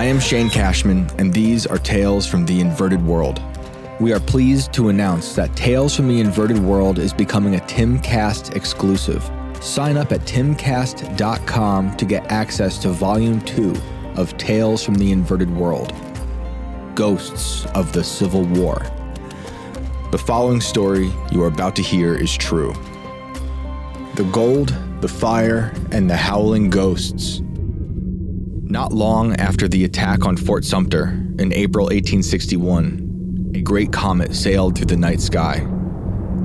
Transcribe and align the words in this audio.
I 0.00 0.04
am 0.04 0.18
Shane 0.18 0.48
Cashman, 0.48 1.10
and 1.18 1.30
these 1.30 1.66
are 1.66 1.76
Tales 1.76 2.26
from 2.26 2.46
the 2.46 2.58
Inverted 2.58 3.04
World. 3.04 3.38
We 4.00 4.14
are 4.14 4.18
pleased 4.18 4.72
to 4.72 4.88
announce 4.88 5.34
that 5.34 5.54
Tales 5.54 5.94
from 5.94 6.08
the 6.08 6.20
Inverted 6.20 6.58
World 6.58 6.98
is 6.98 7.12
becoming 7.12 7.56
a 7.56 7.58
Timcast 7.58 8.56
exclusive. 8.56 9.22
Sign 9.60 9.98
up 9.98 10.10
at 10.10 10.20
timcast.com 10.20 11.98
to 11.98 12.04
get 12.06 12.32
access 12.32 12.78
to 12.78 12.88
Volume 12.88 13.42
2 13.42 13.74
of 14.16 14.34
Tales 14.38 14.82
from 14.82 14.94
the 14.94 15.12
Inverted 15.12 15.54
World 15.54 15.92
Ghosts 16.94 17.66
of 17.74 17.92
the 17.92 18.02
Civil 18.02 18.44
War. 18.44 18.82
The 20.12 20.22
following 20.24 20.62
story 20.62 21.12
you 21.30 21.42
are 21.42 21.48
about 21.48 21.76
to 21.76 21.82
hear 21.82 22.14
is 22.14 22.34
true. 22.34 22.72
The 24.14 24.26
gold, 24.32 24.74
the 25.02 25.08
fire, 25.08 25.74
and 25.92 26.08
the 26.08 26.16
howling 26.16 26.70
ghosts. 26.70 27.42
Not 28.70 28.92
long 28.92 29.34
after 29.34 29.66
the 29.66 29.84
attack 29.84 30.24
on 30.24 30.36
Fort 30.36 30.64
Sumter 30.64 31.08
in 31.40 31.52
April 31.52 31.86
1861, 31.86 33.50
a 33.56 33.62
great 33.62 33.92
comet 33.92 34.32
sailed 34.32 34.76
through 34.76 34.86
the 34.86 34.96
night 34.96 35.20
sky. 35.20 35.66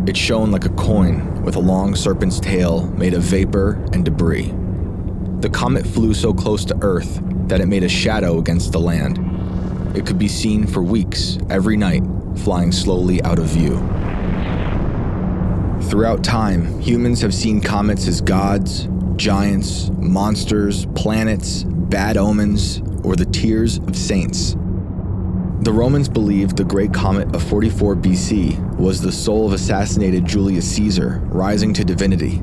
It 0.08 0.18
shone 0.18 0.50
like 0.50 0.66
a 0.66 0.70
coin 0.70 1.44
with 1.44 1.56
a 1.56 1.60
long 1.60 1.96
serpent's 1.96 2.40
tail 2.40 2.88
made 2.98 3.14
of 3.14 3.22
vapor 3.22 3.74
and 3.94 4.04
debris. 4.04 4.52
The 5.42 5.52
comet 5.52 5.86
flew 5.86 6.16
so 6.16 6.34
close 6.34 6.66
to 6.66 6.78
Earth 6.82 7.22
that 7.48 7.62
it 7.62 7.68
made 7.68 7.84
a 7.84 7.90
shadow 7.90 8.40
against 8.40 8.72
the 8.72 8.80
land. 8.80 9.20
It 9.96 10.08
could 10.08 10.18
be 10.18 10.28
seen 10.28 10.66
for 10.66 10.82
weeks, 10.82 11.38
every 11.52 11.78
night, 11.78 12.02
flying 12.38 12.72
slowly 12.72 13.22
out 13.22 13.38
of 13.38 13.46
view. 13.46 13.76
Throughout 15.92 16.24
time, 16.24 16.80
humans 16.82 17.22
have 17.22 17.36
seen 17.36 17.62
comets 17.62 18.08
as 18.08 18.20
gods, 18.20 18.90
giants, 19.16 19.92
monsters, 20.00 20.88
planets, 20.96 21.66
bad 21.96 22.18
omens, 22.18 22.82
or 23.06 23.16
the 23.16 23.26
tears 23.28 23.78
of 23.78 23.96
saints. 23.96 24.52
The 25.62 25.72
Romans 25.72 26.10
believed 26.10 26.58
the 26.58 26.66
Great 26.66 26.94
Comet 26.94 27.34
of 27.34 27.42
44 27.42 27.96
BC 27.96 28.76
was 28.76 29.00
the 29.00 29.14
soul 29.14 29.48
of 29.48 29.54
assassinated 29.54 30.26
Julius 30.26 30.70
Caesar 30.76 31.22
rising 31.28 31.74
to 31.74 31.86
divinity. 31.86 32.42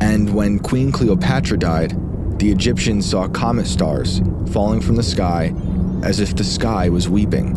And 0.00 0.34
when 0.34 0.58
Queen 0.58 0.90
Cleopatra 0.90 1.56
died, 1.56 1.96
the 2.40 2.50
Egyptians 2.50 3.08
saw 3.08 3.28
comet 3.28 3.68
stars 3.68 4.20
falling 4.50 4.80
from 4.80 4.96
the 4.96 5.04
sky 5.04 5.54
as 6.02 6.18
if 6.18 6.34
the 6.34 6.42
sky 6.42 6.88
was 6.88 7.08
weeping. 7.08 7.54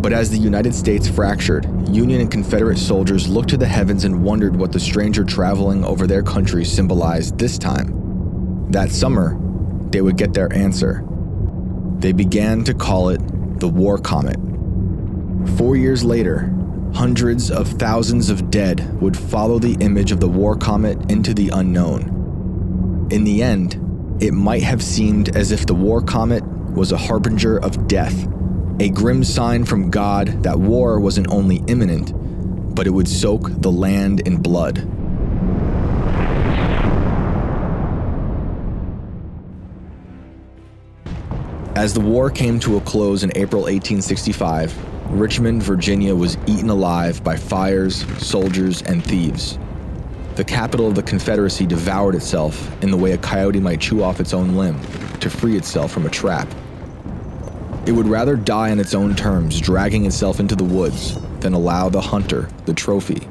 But 0.00 0.12
as 0.12 0.30
the 0.30 0.38
United 0.38 0.72
States 0.72 1.08
fractured, 1.08 1.66
Union 1.88 2.20
and 2.20 2.30
Confederate 2.30 2.78
soldiers 2.78 3.26
looked 3.26 3.50
to 3.50 3.56
the 3.56 3.66
heavens 3.66 4.04
and 4.04 4.22
wondered 4.22 4.54
what 4.54 4.70
the 4.70 4.78
stranger 4.78 5.24
traveling 5.24 5.84
over 5.84 6.06
their 6.06 6.22
country 6.22 6.64
symbolized 6.64 7.36
this 7.38 7.58
time. 7.58 8.68
That 8.70 8.92
summer, 8.92 9.36
they 9.92 10.00
would 10.00 10.16
get 10.16 10.34
their 10.34 10.52
answer. 10.52 11.04
They 11.98 12.12
began 12.12 12.64
to 12.64 12.74
call 12.74 13.08
it 13.08 13.20
the 13.60 13.68
War 13.68 13.98
Comet. 13.98 14.36
Four 15.56 15.76
years 15.76 16.04
later, 16.04 16.52
hundreds 16.94 17.50
of 17.50 17.68
thousands 17.68 18.30
of 18.30 18.50
dead 18.50 19.00
would 19.00 19.16
follow 19.16 19.58
the 19.58 19.76
image 19.80 20.12
of 20.12 20.20
the 20.20 20.28
War 20.28 20.56
Comet 20.56 21.10
into 21.10 21.34
the 21.34 21.50
unknown. 21.50 23.08
In 23.10 23.24
the 23.24 23.42
end, 23.42 23.74
it 24.20 24.32
might 24.32 24.62
have 24.62 24.82
seemed 24.82 25.36
as 25.36 25.52
if 25.52 25.66
the 25.66 25.74
War 25.74 26.02
Comet 26.02 26.44
was 26.72 26.92
a 26.92 26.96
harbinger 26.96 27.58
of 27.58 27.88
death 27.88 28.28
a 28.80 28.88
grim 28.90 29.24
sign 29.24 29.64
from 29.64 29.90
God 29.90 30.44
that 30.44 30.60
war 30.60 31.00
wasn't 31.00 31.28
only 31.30 31.56
imminent, 31.66 32.12
but 32.76 32.86
it 32.86 32.90
would 32.90 33.08
soak 33.08 33.50
the 33.60 33.72
land 33.72 34.20
in 34.20 34.40
blood. 34.40 34.86
As 41.78 41.94
the 41.94 42.00
war 42.00 42.28
came 42.28 42.58
to 42.60 42.76
a 42.76 42.80
close 42.80 43.22
in 43.22 43.30
April 43.36 43.62
1865, 43.62 45.12
Richmond, 45.12 45.62
Virginia 45.62 46.12
was 46.12 46.36
eaten 46.48 46.70
alive 46.70 47.22
by 47.22 47.36
fires, 47.36 48.04
soldiers, 48.20 48.82
and 48.82 49.04
thieves. 49.04 49.60
The 50.34 50.42
capital 50.42 50.88
of 50.88 50.96
the 50.96 51.04
Confederacy 51.04 51.66
devoured 51.66 52.16
itself 52.16 52.68
in 52.82 52.90
the 52.90 52.96
way 52.96 53.12
a 53.12 53.18
coyote 53.18 53.60
might 53.60 53.80
chew 53.80 54.02
off 54.02 54.18
its 54.18 54.34
own 54.34 54.56
limb 54.56 54.80
to 55.20 55.30
free 55.30 55.56
itself 55.56 55.92
from 55.92 56.04
a 56.04 56.10
trap. 56.10 56.52
It 57.86 57.92
would 57.92 58.08
rather 58.08 58.34
die 58.34 58.72
on 58.72 58.80
its 58.80 58.92
own 58.92 59.14
terms, 59.14 59.60
dragging 59.60 60.04
itself 60.04 60.40
into 60.40 60.56
the 60.56 60.64
woods, 60.64 61.16
than 61.38 61.52
allow 61.52 61.88
the 61.88 62.00
hunter 62.00 62.48
the 62.64 62.74
trophy. 62.74 63.28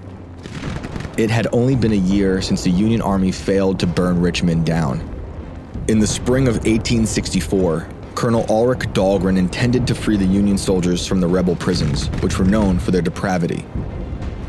It 1.18 1.30
had 1.30 1.48
only 1.52 1.76
been 1.76 1.92
a 1.92 1.96
year 1.96 2.42
since 2.42 2.64
the 2.64 2.72
Union 2.72 3.02
Army 3.02 3.34
failed 3.34 3.78
to 3.82 3.88
burn 3.88 4.22
Richmond 4.22 4.66
down. 4.66 5.02
In 5.90 6.00
the 6.00 6.08
spring 6.08 6.48
of 6.48 6.56
1864, 6.56 7.90
Colonel 8.18 8.46
Ulric 8.46 8.92
Dahlgren 8.94 9.38
intended 9.38 9.86
to 9.86 9.94
free 9.94 10.18
the 10.18 10.26
Union 10.26 10.58
soldiers 10.58 11.06
from 11.06 11.22
the 11.22 11.28
rebel 11.28 11.56
prisons, 11.56 12.08
which 12.24 12.40
were 12.40 12.46
known 12.46 12.80
for 12.80 12.90
their 12.90 13.04
depravity. 13.04 13.64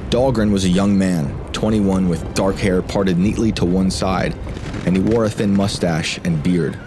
Dahlgren 0.08 0.50
was 0.50 0.64
a 0.64 0.70
young 0.70 0.96
man, 0.96 1.38
21, 1.52 2.08
with 2.08 2.32
dark 2.32 2.56
hair 2.56 2.80
parted 2.80 3.18
neatly 3.18 3.52
to 3.52 3.66
one 3.66 3.90
side, 3.90 4.34
and 4.86 4.96
he 4.96 5.02
wore 5.02 5.26
a 5.26 5.28
thin 5.28 5.54
mustache 5.54 6.18
and 6.24 6.42
beard. 6.42 6.78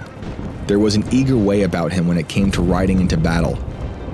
There 0.65 0.79
was 0.79 0.95
an 0.95 1.03
eager 1.11 1.37
way 1.37 1.61
about 1.61 1.93
him 1.93 2.07
when 2.07 2.17
it 2.17 2.27
came 2.27 2.49
to 2.53 2.63
riding 2.63 2.99
into 2.99 3.15
battle. 3.15 3.59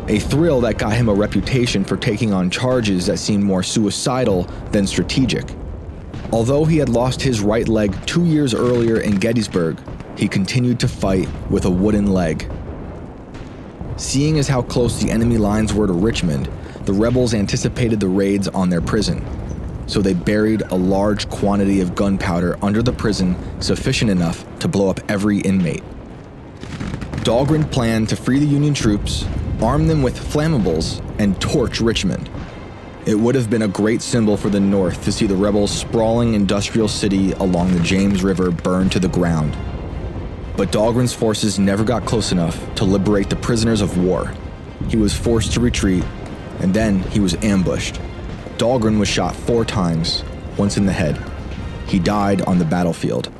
A 0.09 0.19
thrill 0.19 0.59
that 0.59 0.77
got 0.77 0.91
him 0.91 1.07
a 1.07 1.13
reputation 1.13 1.85
for 1.85 1.95
taking 1.95 2.33
on 2.33 2.49
charges 2.49 3.05
that 3.05 3.19
seemed 3.19 3.45
more 3.45 3.63
suicidal 3.63 4.43
than 4.73 4.85
strategic. 4.85 5.45
Although 6.33 6.65
he 6.65 6.79
had 6.79 6.89
lost 6.89 7.21
his 7.21 7.39
right 7.39 7.69
leg 7.69 7.95
two 8.05 8.25
years 8.25 8.53
earlier 8.53 8.99
in 8.99 9.15
Gettysburg, 9.15 9.79
he 10.17 10.27
continued 10.27 10.81
to 10.81 10.89
fight 10.89 11.29
with 11.49 11.63
a 11.63 11.71
wooden 11.71 12.07
leg. 12.07 12.51
Seeing 13.97 14.37
as 14.37 14.47
how 14.47 14.61
close 14.61 15.01
the 15.01 15.09
enemy 15.09 15.37
lines 15.37 15.73
were 15.73 15.87
to 15.87 15.93
Richmond, 15.93 16.47
the 16.85 16.93
rebels 16.93 17.33
anticipated 17.33 17.99
the 17.99 18.07
raids 18.07 18.47
on 18.47 18.69
their 18.69 18.79
prison. 18.79 19.25
So 19.87 20.03
they 20.03 20.13
buried 20.13 20.61
a 20.61 20.75
large 20.75 21.27
quantity 21.29 21.81
of 21.81 21.95
gunpowder 21.95 22.57
under 22.61 22.83
the 22.83 22.93
prison, 22.93 23.35
sufficient 23.59 24.11
enough 24.11 24.45
to 24.59 24.67
blow 24.67 24.89
up 24.89 24.99
every 25.09 25.39
inmate. 25.39 25.83
Dahlgren 27.23 27.69
planned 27.71 28.07
to 28.09 28.15
free 28.15 28.37
the 28.37 28.45
Union 28.45 28.75
troops, 28.75 29.25
arm 29.61 29.87
them 29.87 30.03
with 30.03 30.15
flammables, 30.15 31.01
and 31.19 31.39
torch 31.41 31.81
Richmond. 31.81 32.29
It 33.07 33.15
would 33.15 33.33
have 33.33 33.49
been 33.49 33.63
a 33.63 33.67
great 33.67 34.03
symbol 34.03 34.37
for 34.37 34.49
the 34.49 34.59
North 34.59 35.03
to 35.05 35.11
see 35.11 35.25
the 35.25 35.35
rebels' 35.35 35.71
sprawling 35.71 36.35
industrial 36.35 36.87
city 36.87 37.31
along 37.31 37.73
the 37.73 37.79
James 37.79 38.23
River 38.23 38.51
burn 38.51 38.89
to 38.91 38.99
the 38.99 39.07
ground. 39.07 39.57
But 40.57 40.71
Dahlgren's 40.71 41.13
forces 41.13 41.59
never 41.59 41.83
got 41.83 42.05
close 42.05 42.31
enough 42.31 42.57
to 42.75 42.83
liberate 42.83 43.29
the 43.29 43.35
prisoners 43.35 43.79
of 43.79 44.03
war. 44.03 44.33
He 44.89 44.97
was 44.97 45.13
forced 45.13 45.53
to 45.53 45.59
retreat, 45.59 46.03
and 46.59 46.73
then 46.73 47.01
he 47.03 47.19
was 47.19 47.35
ambushed. 47.43 48.01
Dahlgren 48.57 48.97
was 48.97 49.07
shot 49.07 49.35
four 49.35 49.63
times, 49.63 50.23
once 50.57 50.75
in 50.75 50.87
the 50.87 50.91
head. 50.91 51.23
He 51.85 51.99
died 51.99 52.41
on 52.41 52.57
the 52.57 52.65
battlefield. 52.65 53.31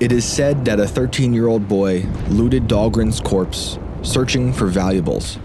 It 0.00 0.12
is 0.12 0.24
said 0.26 0.66
that 0.66 0.78
a 0.78 0.86
13 0.86 1.32
year 1.32 1.48
old 1.48 1.66
boy 1.66 2.06
looted 2.28 2.68
Dahlgren's 2.68 3.20
corpse, 3.20 3.78
searching 4.02 4.52
for 4.52 4.66
valuables. 4.66 5.38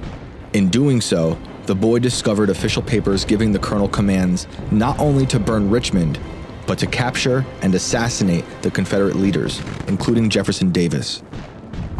In 0.51 0.67
doing 0.69 0.99
so, 0.99 1.37
the 1.65 1.75
boy 1.75 1.99
discovered 1.99 2.49
official 2.49 2.81
papers 2.81 3.23
giving 3.23 3.53
the 3.53 3.59
colonel 3.59 3.87
commands 3.87 4.47
not 4.69 4.99
only 4.99 5.25
to 5.27 5.39
burn 5.39 5.69
Richmond, 5.69 6.19
but 6.67 6.79
to 6.79 6.87
capture 6.87 7.45
and 7.61 7.73
assassinate 7.75 8.45
the 8.61 8.71
Confederate 8.71 9.15
leaders, 9.15 9.61
including 9.87 10.29
Jefferson 10.29 10.71
Davis. 10.71 11.21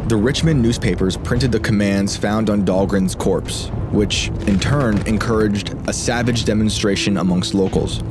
The 0.07 0.15
Richmond 0.15 0.61
newspapers 0.61 1.17
printed 1.17 1.51
the 1.51 1.59
commands 1.59 2.15
found 2.15 2.49
on 2.49 2.63
Dahlgren's 2.63 3.15
corpse, 3.15 3.69
which 3.91 4.27
in 4.47 4.59
turn 4.59 4.97
encouraged 5.07 5.73
a 5.87 5.93
savage 5.93 6.45
demonstration 6.45 7.17
amongst 7.17 7.53
locals. 7.53 8.03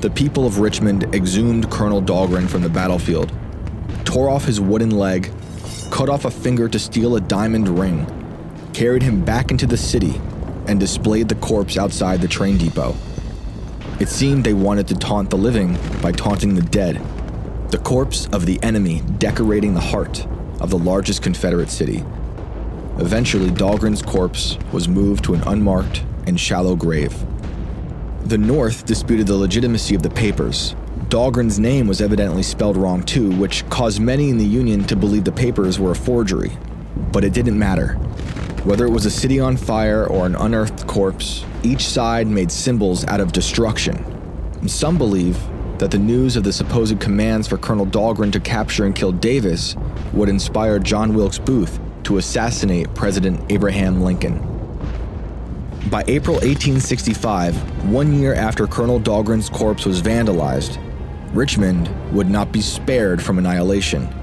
The 0.00 0.10
people 0.10 0.46
of 0.46 0.60
Richmond 0.60 1.14
exhumed 1.14 1.70
Colonel 1.70 2.00
Dahlgren 2.00 2.48
from 2.48 2.62
the 2.62 2.68
battlefield 2.68 3.32
tore 4.04 4.30
off 4.30 4.44
his 4.44 4.58
wooden 4.58 4.90
leg, 4.90 5.30
cut 5.90 6.08
off 6.08 6.24
a 6.24 6.30
finger 6.30 6.66
to 6.66 6.78
steal 6.78 7.16
a 7.16 7.20
diamond 7.20 7.68
ring, 7.68 8.06
carried 8.72 9.02
him 9.02 9.22
back 9.22 9.50
into 9.50 9.66
the 9.66 9.76
city, 9.76 10.18
and 10.66 10.80
displayed 10.80 11.28
the 11.28 11.34
corpse 11.34 11.76
outside 11.76 12.22
the 12.22 12.28
train 12.28 12.56
depot. 12.56 12.94
It 14.00 14.08
seemed 14.08 14.44
they 14.44 14.54
wanted 14.54 14.88
to 14.88 14.94
taunt 14.94 15.30
the 15.30 15.36
living 15.36 15.78
by 16.02 16.12
taunting 16.12 16.54
the 16.54 16.62
dead, 16.62 17.00
the 17.70 17.78
corpse 17.78 18.26
of 18.32 18.46
the 18.46 18.62
enemy 18.62 19.02
decorating 19.18 19.74
the 19.74 19.80
heart 19.80 20.26
of 20.60 20.70
the 20.70 20.78
largest 20.78 21.22
Confederate 21.22 21.70
city. 21.70 22.04
Eventually, 22.98 23.50
Dahlgren's 23.50 24.02
corpse 24.02 24.58
was 24.72 24.88
moved 24.88 25.24
to 25.24 25.34
an 25.34 25.42
unmarked 25.46 26.04
and 26.26 26.38
shallow 26.38 26.76
grave. 26.76 27.14
The 28.24 28.38
North 28.38 28.86
disputed 28.86 29.26
the 29.26 29.36
legitimacy 29.36 29.94
of 29.94 30.02
the 30.02 30.10
papers, 30.10 30.74
Dahlgren's 31.08 31.58
name 31.58 31.86
was 31.86 32.02
evidently 32.02 32.42
spelled 32.42 32.76
wrong 32.76 33.02
too, 33.02 33.30
which 33.36 33.66
caused 33.70 33.98
many 33.98 34.28
in 34.28 34.36
the 34.36 34.44
Union 34.44 34.84
to 34.84 34.94
believe 34.94 35.24
the 35.24 35.32
papers 35.32 35.80
were 35.80 35.92
a 35.92 35.96
forgery. 35.96 36.52
But 37.12 37.24
it 37.24 37.32
didn't 37.32 37.58
matter. 37.58 37.98
Whether 38.68 38.84
it 38.84 38.90
was 38.90 39.06
a 39.06 39.10
city 39.10 39.40
on 39.40 39.56
fire 39.56 40.06
or 40.06 40.26
an 40.26 40.36
unearthed 40.36 40.86
corpse, 40.86 41.42
each 41.62 41.88
side 41.88 42.26
made 42.26 42.52
symbols 42.52 43.02
out 43.06 43.18
of 43.18 43.32
destruction. 43.32 43.96
And 44.60 44.70
some 44.70 44.98
believe 44.98 45.38
that 45.78 45.90
the 45.90 45.96
news 45.96 46.36
of 46.36 46.44
the 46.44 46.52
supposed 46.52 47.00
commands 47.00 47.48
for 47.48 47.56
Colonel 47.56 47.86
Dahlgren 47.86 48.30
to 48.32 48.40
capture 48.40 48.84
and 48.84 48.94
kill 48.94 49.10
Davis 49.10 49.74
would 50.12 50.28
inspire 50.28 50.78
John 50.78 51.14
Wilkes 51.14 51.38
Booth 51.38 51.80
to 52.02 52.18
assassinate 52.18 52.94
President 52.94 53.40
Abraham 53.50 54.02
Lincoln. 54.02 54.36
By 55.90 56.04
April 56.06 56.34
1865, 56.34 57.90
one 57.90 58.12
year 58.20 58.34
after 58.34 58.66
Colonel 58.66 59.00
Dahlgren's 59.00 59.48
corpse 59.48 59.86
was 59.86 60.02
vandalized, 60.02 60.78
Richmond 61.32 61.88
would 62.14 62.28
not 62.28 62.52
be 62.52 62.60
spared 62.60 63.22
from 63.22 63.38
annihilation. 63.38 64.14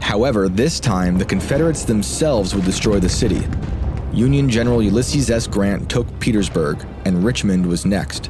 However, 0.00 0.48
this 0.48 0.80
time 0.80 1.18
the 1.18 1.26
Confederates 1.26 1.84
themselves 1.84 2.54
would 2.54 2.64
destroy 2.64 2.98
the 2.98 3.06
city. 3.06 3.46
Union 4.12 4.50
General 4.50 4.82
Ulysses 4.82 5.30
S. 5.30 5.46
Grant 5.46 5.88
took 5.88 6.06
Petersburg, 6.18 6.84
and 7.04 7.24
Richmond 7.24 7.64
was 7.64 7.86
next. 7.86 8.28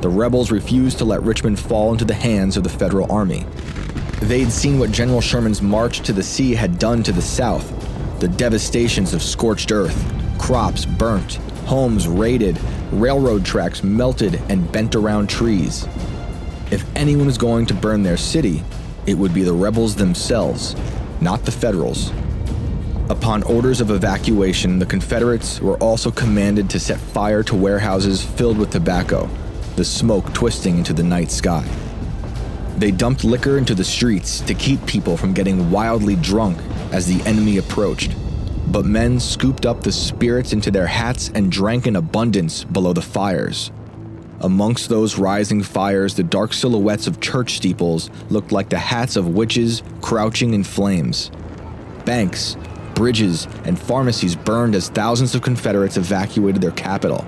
The 0.00 0.08
rebels 0.08 0.50
refused 0.50 0.98
to 0.98 1.04
let 1.04 1.22
Richmond 1.22 1.60
fall 1.60 1.92
into 1.92 2.04
the 2.04 2.14
hands 2.14 2.56
of 2.56 2.64
the 2.64 2.68
Federal 2.68 3.10
Army. 3.10 3.46
They'd 4.22 4.50
seen 4.50 4.80
what 4.80 4.90
General 4.90 5.20
Sherman's 5.20 5.62
march 5.62 6.00
to 6.00 6.12
the 6.12 6.24
sea 6.24 6.54
had 6.54 6.78
done 6.78 7.02
to 7.04 7.12
the 7.12 7.22
South 7.22 7.72
the 8.18 8.28
devastations 8.28 9.14
of 9.14 9.20
scorched 9.20 9.72
earth, 9.72 9.98
crops 10.38 10.86
burnt, 10.86 11.34
homes 11.66 12.06
raided, 12.06 12.56
railroad 12.92 13.44
tracks 13.44 13.82
melted 13.82 14.40
and 14.48 14.70
bent 14.70 14.94
around 14.94 15.28
trees. 15.28 15.88
If 16.70 16.84
anyone 16.94 17.26
was 17.26 17.36
going 17.36 17.66
to 17.66 17.74
burn 17.74 18.04
their 18.04 18.16
city, 18.16 18.62
it 19.06 19.14
would 19.14 19.34
be 19.34 19.42
the 19.42 19.52
rebels 19.52 19.96
themselves, 19.96 20.76
not 21.20 21.44
the 21.44 21.50
Federals. 21.50 22.12
Upon 23.10 23.42
orders 23.42 23.80
of 23.80 23.90
evacuation, 23.90 24.78
the 24.78 24.86
Confederates 24.86 25.60
were 25.60 25.76
also 25.78 26.10
commanded 26.10 26.70
to 26.70 26.80
set 26.80 26.98
fire 26.98 27.42
to 27.42 27.56
warehouses 27.56 28.22
filled 28.22 28.58
with 28.58 28.70
tobacco, 28.70 29.28
the 29.74 29.84
smoke 29.84 30.32
twisting 30.32 30.78
into 30.78 30.92
the 30.92 31.02
night 31.02 31.30
sky. 31.30 31.66
They 32.78 32.92
dumped 32.92 33.24
liquor 33.24 33.58
into 33.58 33.74
the 33.74 33.84
streets 33.84 34.40
to 34.42 34.54
keep 34.54 34.84
people 34.86 35.16
from 35.16 35.34
getting 35.34 35.70
wildly 35.70 36.16
drunk 36.16 36.58
as 36.92 37.06
the 37.06 37.22
enemy 37.28 37.58
approached. 37.58 38.14
But 38.68 38.86
men 38.86 39.18
scooped 39.18 39.66
up 39.66 39.82
the 39.82 39.92
spirits 39.92 40.52
into 40.52 40.70
their 40.70 40.86
hats 40.86 41.30
and 41.34 41.50
drank 41.50 41.86
in 41.86 41.96
abundance 41.96 42.64
below 42.64 42.92
the 42.92 43.02
fires. 43.02 43.72
Amongst 44.40 44.88
those 44.88 45.18
rising 45.18 45.62
fires, 45.62 46.14
the 46.14 46.22
dark 46.22 46.52
silhouettes 46.52 47.06
of 47.06 47.20
church 47.20 47.54
steeples 47.56 48.10
looked 48.30 48.52
like 48.52 48.68
the 48.68 48.78
hats 48.78 49.16
of 49.16 49.28
witches 49.28 49.82
crouching 50.00 50.54
in 50.54 50.64
flames. 50.64 51.30
Banks, 52.04 52.56
bridges, 52.94 53.46
and 53.64 53.78
pharmacies 53.78 54.36
burned 54.36 54.74
as 54.74 54.88
thousands 54.88 55.34
of 55.34 55.42
Confederates 55.42 55.96
evacuated 55.96 56.62
their 56.62 56.72
capital. 56.72 57.26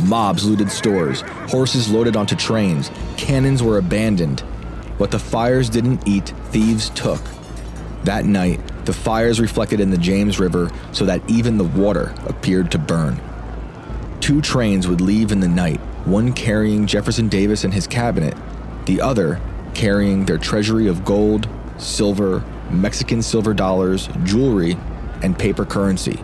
Mobs 0.00 0.44
looted 0.44 0.70
stores, 0.70 1.20
horses 1.48 1.90
loaded 1.90 2.16
onto 2.16 2.34
trains, 2.34 2.90
cannons 3.16 3.62
were 3.62 3.78
abandoned, 3.78 4.40
what 4.98 5.10
the 5.10 5.18
fires 5.18 5.68
didn't 5.68 6.06
eat, 6.06 6.32
thieves 6.50 6.90
took. 6.90 7.20
That 8.04 8.26
night, 8.26 8.60
the 8.84 8.92
fires 8.92 9.40
reflected 9.40 9.80
in 9.80 9.90
the 9.90 9.98
James 9.98 10.38
River 10.38 10.70
so 10.92 11.04
that 11.06 11.28
even 11.28 11.58
the 11.58 11.64
water 11.64 12.14
appeared 12.26 12.70
to 12.72 12.78
burn. 12.78 13.20
Two 14.20 14.40
trains 14.40 14.86
would 14.86 15.00
leave 15.00 15.32
in 15.32 15.40
the 15.40 15.48
night, 15.48 15.80
one 16.04 16.32
carrying 16.32 16.86
Jefferson 16.86 17.28
Davis 17.28 17.64
and 17.64 17.72
his 17.72 17.86
cabinet, 17.86 18.36
the 18.86 19.00
other 19.00 19.40
carrying 19.74 20.24
their 20.24 20.38
treasury 20.38 20.86
of 20.86 21.04
gold, 21.04 21.48
silver, 21.78 22.44
Mexican 22.74 23.22
silver 23.22 23.54
dollars, 23.54 24.08
jewelry, 24.24 24.76
and 25.22 25.38
paper 25.38 25.64
currency. 25.64 26.18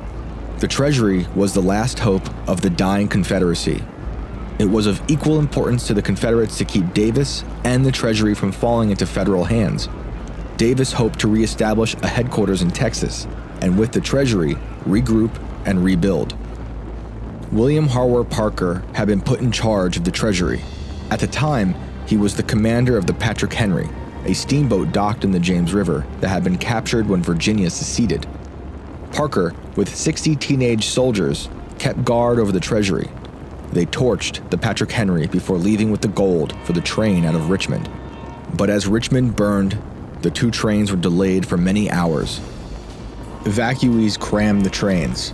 The 0.59 0.69
treasury 0.69 1.27
was 1.35 1.55
the 1.55 1.63
last 1.63 1.99
hope 1.99 2.29
of 2.49 2.61
the 2.61 2.71
dying 2.71 3.09
Confederacy, 3.09 3.83
it 4.61 4.69
was 4.69 4.87
of 4.87 5.01
equal 5.09 5.39
importance 5.39 5.87
to 5.87 5.95
the 5.95 6.03
Confederates 6.03 6.59
to 6.59 6.67
keep 6.67 6.93
Davis 6.93 7.45
and 7.65 7.83
the 7.83 7.91
Treasury 7.91 8.35
from 8.35 8.53
falling 8.53 8.91
into 8.91 9.07
federal 9.07 9.45
hands. 9.45 9.89
Davis 10.59 10.93
hoped 10.93 11.19
to 11.21 11.29
reestablish 11.29 11.95
a 12.03 12.07
headquarters 12.07 12.61
in 12.61 12.71
Texas, 12.71 13.27
and 13.63 13.79
with 13.79 13.93
the 13.93 14.03
Treasury, 14.03 14.57
regroup 14.85 15.31
and 15.65 15.83
rebuild. 15.83 16.37
William 17.51 17.89
Harwar 17.89 18.23
Parker 18.23 18.85
had 18.93 19.09
been 19.09 19.23
put 19.23 19.41
in 19.41 19.51
charge 19.51 19.97
of 19.97 20.05
the 20.05 20.11
Treasury. 20.11 20.61
At 21.11 21.21
the 21.21 21.27
time, 21.27 21.75
he 22.07 22.19
was 22.19 22.37
the 22.37 22.43
commander 22.43 22.99
of 22.99 23.07
the 23.07 23.15
Patrick 23.15 23.55
Henry, 23.55 23.89
a 24.25 24.35
steamboat 24.35 24.93
docked 24.93 25.25
in 25.25 25.31
the 25.31 25.41
James 25.41 25.73
River 25.73 26.07
that 26.21 26.29
had 26.29 26.45
been 26.45 26.59
captured 26.59 27.09
when 27.09 27.23
Virginia 27.23 27.71
seceded. 27.71 28.27
Parker, 29.13 29.55
with 29.77 29.95
60 29.95 30.37
teenage 30.37 30.87
soldiers, 30.87 31.49
kept 31.79 32.05
guard 32.05 32.39
over 32.39 32.53
the 32.53 32.61
Treasury 32.61 33.09
they 33.73 33.87
torched 33.87 34.49
the 34.51 34.59
Patrick 34.59 34.91
Henry 34.91 35.27
before 35.27 35.57
leaving 35.57 35.91
with 35.91 36.01
the 36.01 36.09
gold 36.09 36.57
for 36.65 36.73
the 36.73 36.81
train 36.81 37.25
out 37.25 37.35
of 37.35 37.51
Richmond. 37.51 37.89
But 38.55 38.69
as 38.69 38.89
Richmond 38.89 39.37
burned, 39.37 39.81
the 40.23 40.31
two 40.31 40.51
trains 40.51 40.91
were 40.91 40.97
delayed 40.97 41.47
for 41.47 41.57
many 41.57 41.91
hours. 41.91 42.41
Evacuees 43.45 44.19
crammed 44.19 44.67
the 44.67 44.71
trains. 44.71 45.33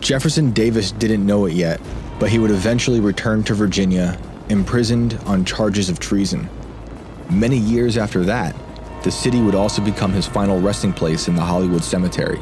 Jefferson 0.00 0.52
Davis 0.52 0.92
didn't 0.92 1.26
know 1.26 1.46
it 1.46 1.54
yet, 1.54 1.80
but 2.20 2.28
he 2.28 2.38
would 2.38 2.50
eventually 2.50 3.00
return 3.00 3.42
to 3.44 3.54
Virginia, 3.54 4.18
imprisoned 4.48 5.18
on 5.24 5.44
charges 5.44 5.88
of 5.88 5.98
treason. 5.98 6.48
Many 7.30 7.58
years 7.58 7.98
after 7.98 8.24
that, 8.24 8.56
the 9.02 9.10
city 9.10 9.42
would 9.42 9.54
also 9.54 9.82
become 9.82 10.12
his 10.12 10.26
final 10.26 10.60
resting 10.60 10.94
place 10.94 11.28
in 11.28 11.36
the 11.36 11.42
Hollywood 11.42 11.84
Cemetery. 11.84 12.40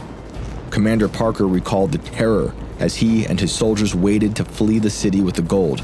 Commander 0.70 1.08
Parker 1.08 1.48
recalled 1.48 1.90
the 1.90 1.98
terror 1.98 2.54
as 2.78 2.94
he 2.94 3.26
and 3.26 3.40
his 3.40 3.52
soldiers 3.52 3.96
waited 3.96 4.36
to 4.36 4.44
flee 4.44 4.78
the 4.78 4.88
city 4.88 5.20
with 5.20 5.34
the 5.34 5.42
gold, 5.42 5.82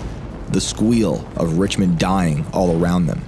the 0.51 0.61
squeal 0.61 1.27
of 1.35 1.59
Richmond 1.59 1.99
dying 1.99 2.47
all 2.53 2.81
around 2.81 3.07
them. 3.07 3.23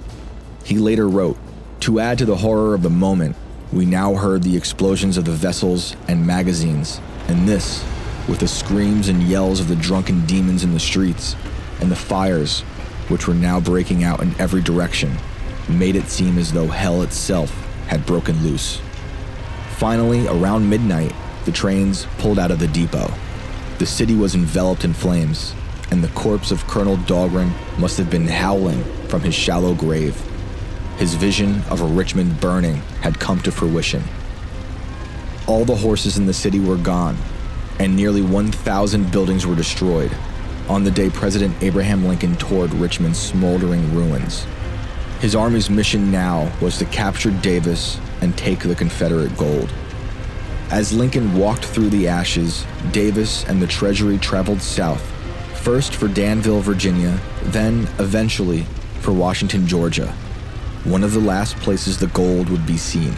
He 0.63 0.77
later 0.77 1.09
wrote, 1.09 1.37
To 1.81 1.99
add 1.99 2.19
to 2.19 2.25
the 2.25 2.37
horror 2.37 2.73
of 2.73 2.81
the 2.81 2.89
moment, 2.89 3.35
we 3.73 3.85
now 3.85 4.15
heard 4.15 4.43
the 4.43 4.55
explosions 4.55 5.17
of 5.17 5.25
the 5.25 5.31
vessels 5.33 5.97
and 6.07 6.25
magazines, 6.25 7.01
and 7.27 7.47
this, 7.47 7.83
with 8.29 8.39
the 8.39 8.47
screams 8.47 9.09
and 9.09 9.21
yells 9.23 9.59
of 9.59 9.67
the 9.67 9.75
drunken 9.75 10.25
demons 10.25 10.63
in 10.63 10.73
the 10.73 10.79
streets, 10.79 11.35
and 11.81 11.91
the 11.91 11.95
fires, 11.97 12.61
which 13.09 13.27
were 13.27 13.33
now 13.33 13.59
breaking 13.59 14.05
out 14.05 14.21
in 14.21 14.33
every 14.39 14.61
direction, 14.61 15.17
made 15.69 15.95
it 15.95 16.07
seem 16.07 16.37
as 16.37 16.51
though 16.51 16.67
hell 16.67 17.01
itself 17.01 17.51
had 17.87 18.05
broken 18.05 18.43
loose. 18.43 18.81
Finally, 19.77 20.27
around 20.27 20.69
midnight, 20.69 21.13
the 21.45 21.51
trains 21.51 22.07
pulled 22.17 22.39
out 22.39 22.51
of 22.51 22.59
the 22.59 22.67
depot. 22.67 23.11
The 23.77 23.85
city 23.85 24.15
was 24.15 24.35
enveloped 24.35 24.85
in 24.85 24.93
flames, 24.93 25.53
and 25.91 26.03
the 26.03 26.09
corpse 26.09 26.51
of 26.51 26.65
Colonel 26.67 26.97
Dahlgren 26.97 27.51
must 27.77 27.97
have 27.97 28.09
been 28.09 28.27
howling 28.27 28.83
from 29.07 29.21
his 29.21 29.35
shallow 29.35 29.73
grave. 29.73 30.19
His 30.97 31.15
vision 31.15 31.61
of 31.69 31.81
a 31.81 31.85
Richmond 31.85 32.39
burning 32.39 32.77
had 33.01 33.19
come 33.19 33.39
to 33.41 33.51
fruition. 33.51 34.03
All 35.47 35.65
the 35.65 35.75
horses 35.75 36.17
in 36.17 36.25
the 36.25 36.33
city 36.33 36.59
were 36.59 36.77
gone, 36.77 37.17
and 37.79 37.95
nearly 37.95 38.21
1,000 38.21 39.11
buildings 39.11 39.45
were 39.45 39.55
destroyed 39.55 40.11
on 40.67 40.83
the 40.83 40.91
day 40.91 41.09
President 41.09 41.55
Abraham 41.61 42.05
Lincoln 42.05 42.35
toured 42.37 42.73
Richmond's 42.73 43.19
smoldering 43.19 43.93
ruins. 43.93 44.45
His 45.21 45.33
army's 45.33 45.69
mission 45.69 46.11
now 46.11 46.51
was 46.61 46.77
to 46.77 46.85
capture 46.85 47.31
Davis 47.31 47.99
and 48.21 48.37
take 48.37 48.59
the 48.59 48.75
Confederate 48.75 49.35
gold. 49.37 49.73
As 50.71 50.91
Lincoln 50.91 51.37
walked 51.37 51.63
through 51.63 51.89
the 51.89 52.07
ashes, 52.07 52.65
Davis 52.91 53.45
and 53.45 53.61
the 53.61 53.67
Treasury 53.67 54.17
traveled 54.17 54.61
south, 54.61 55.01
first 55.57 55.95
for 55.95 56.07
Danville, 56.07 56.59
Virginia, 56.59 57.17
then, 57.43 57.87
eventually, 57.99 58.65
for 58.99 59.13
Washington, 59.13 59.65
Georgia, 59.65 60.11
one 60.83 61.03
of 61.03 61.13
the 61.13 61.19
last 61.19 61.55
places 61.57 61.97
the 61.97 62.07
gold 62.07 62.49
would 62.49 62.65
be 62.65 62.77
seen. 62.77 63.15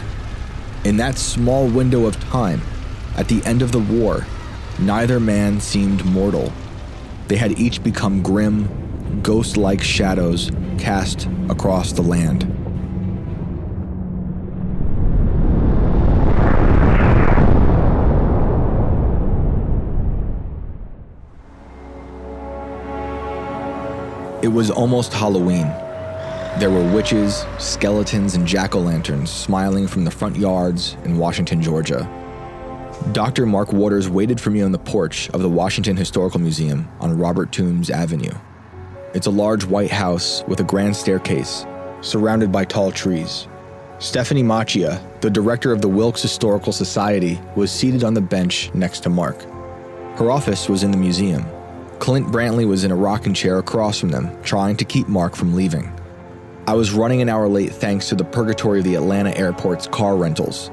In 0.84 0.96
that 0.98 1.18
small 1.18 1.66
window 1.66 2.06
of 2.06 2.18
time, 2.20 2.62
at 3.16 3.28
the 3.28 3.44
end 3.44 3.60
of 3.60 3.72
the 3.72 3.80
war, 3.80 4.24
neither 4.78 5.18
man 5.18 5.60
seemed 5.60 6.04
mortal. 6.04 6.52
They 7.26 7.36
had 7.36 7.58
each 7.58 7.82
become 7.82 8.22
grim, 8.22 9.20
ghost 9.22 9.56
like 9.56 9.82
shadows 9.82 10.50
cast 10.78 11.28
across 11.48 11.92
the 11.92 12.02
land. 12.02 12.44
It 24.40 24.48
was 24.48 24.70
almost 24.70 25.12
Halloween. 25.12 25.66
There 26.58 26.70
were 26.70 26.92
witches, 26.94 27.44
skeletons, 27.58 28.34
and 28.34 28.46
jack 28.46 28.74
o' 28.74 28.80
lanterns 28.80 29.30
smiling 29.30 29.86
from 29.86 30.04
the 30.04 30.10
front 30.10 30.36
yards 30.36 30.96
in 31.04 31.18
Washington, 31.18 31.60
Georgia. 31.60 32.08
Dr. 33.12 33.46
Mark 33.46 33.72
Waters 33.72 34.08
waited 34.08 34.40
for 34.40 34.50
me 34.50 34.62
on 34.62 34.72
the 34.72 34.78
porch 34.78 35.28
of 35.30 35.42
the 35.42 35.48
Washington 35.48 35.96
Historical 35.96 36.40
Museum 36.40 36.88
on 37.00 37.18
Robert 37.18 37.52
Toombs 37.52 37.90
Avenue. 37.90 38.32
It's 39.18 39.26
a 39.26 39.32
large 39.32 39.64
white 39.64 39.90
house 39.90 40.44
with 40.46 40.60
a 40.60 40.62
grand 40.62 40.94
staircase, 40.94 41.66
surrounded 42.02 42.52
by 42.52 42.64
tall 42.64 42.92
trees. 42.92 43.48
Stephanie 43.98 44.44
Machia, 44.44 45.02
the 45.22 45.28
director 45.28 45.72
of 45.72 45.82
the 45.82 45.88
Wilkes 45.88 46.22
Historical 46.22 46.72
Society, 46.72 47.40
was 47.56 47.72
seated 47.72 48.04
on 48.04 48.14
the 48.14 48.20
bench 48.20 48.72
next 48.74 49.00
to 49.00 49.10
Mark. 49.10 49.42
Her 50.18 50.30
office 50.30 50.68
was 50.68 50.84
in 50.84 50.92
the 50.92 50.96
museum, 50.96 51.44
Clint 51.98 52.28
Brantley 52.28 52.64
was 52.64 52.84
in 52.84 52.92
a 52.92 52.94
rocking 52.94 53.34
chair 53.34 53.58
across 53.58 53.98
from 53.98 54.10
them, 54.10 54.40
trying 54.44 54.76
to 54.76 54.84
keep 54.84 55.08
Mark 55.08 55.34
from 55.34 55.52
leaving. 55.52 55.92
I 56.68 56.74
was 56.74 56.92
running 56.92 57.20
an 57.20 57.28
hour 57.28 57.48
late 57.48 57.72
thanks 57.72 58.08
to 58.10 58.14
the 58.14 58.22
purgatory 58.22 58.78
of 58.78 58.84
the 58.84 58.94
Atlanta 58.94 59.36
airport's 59.36 59.88
car 59.88 60.14
rentals. 60.14 60.70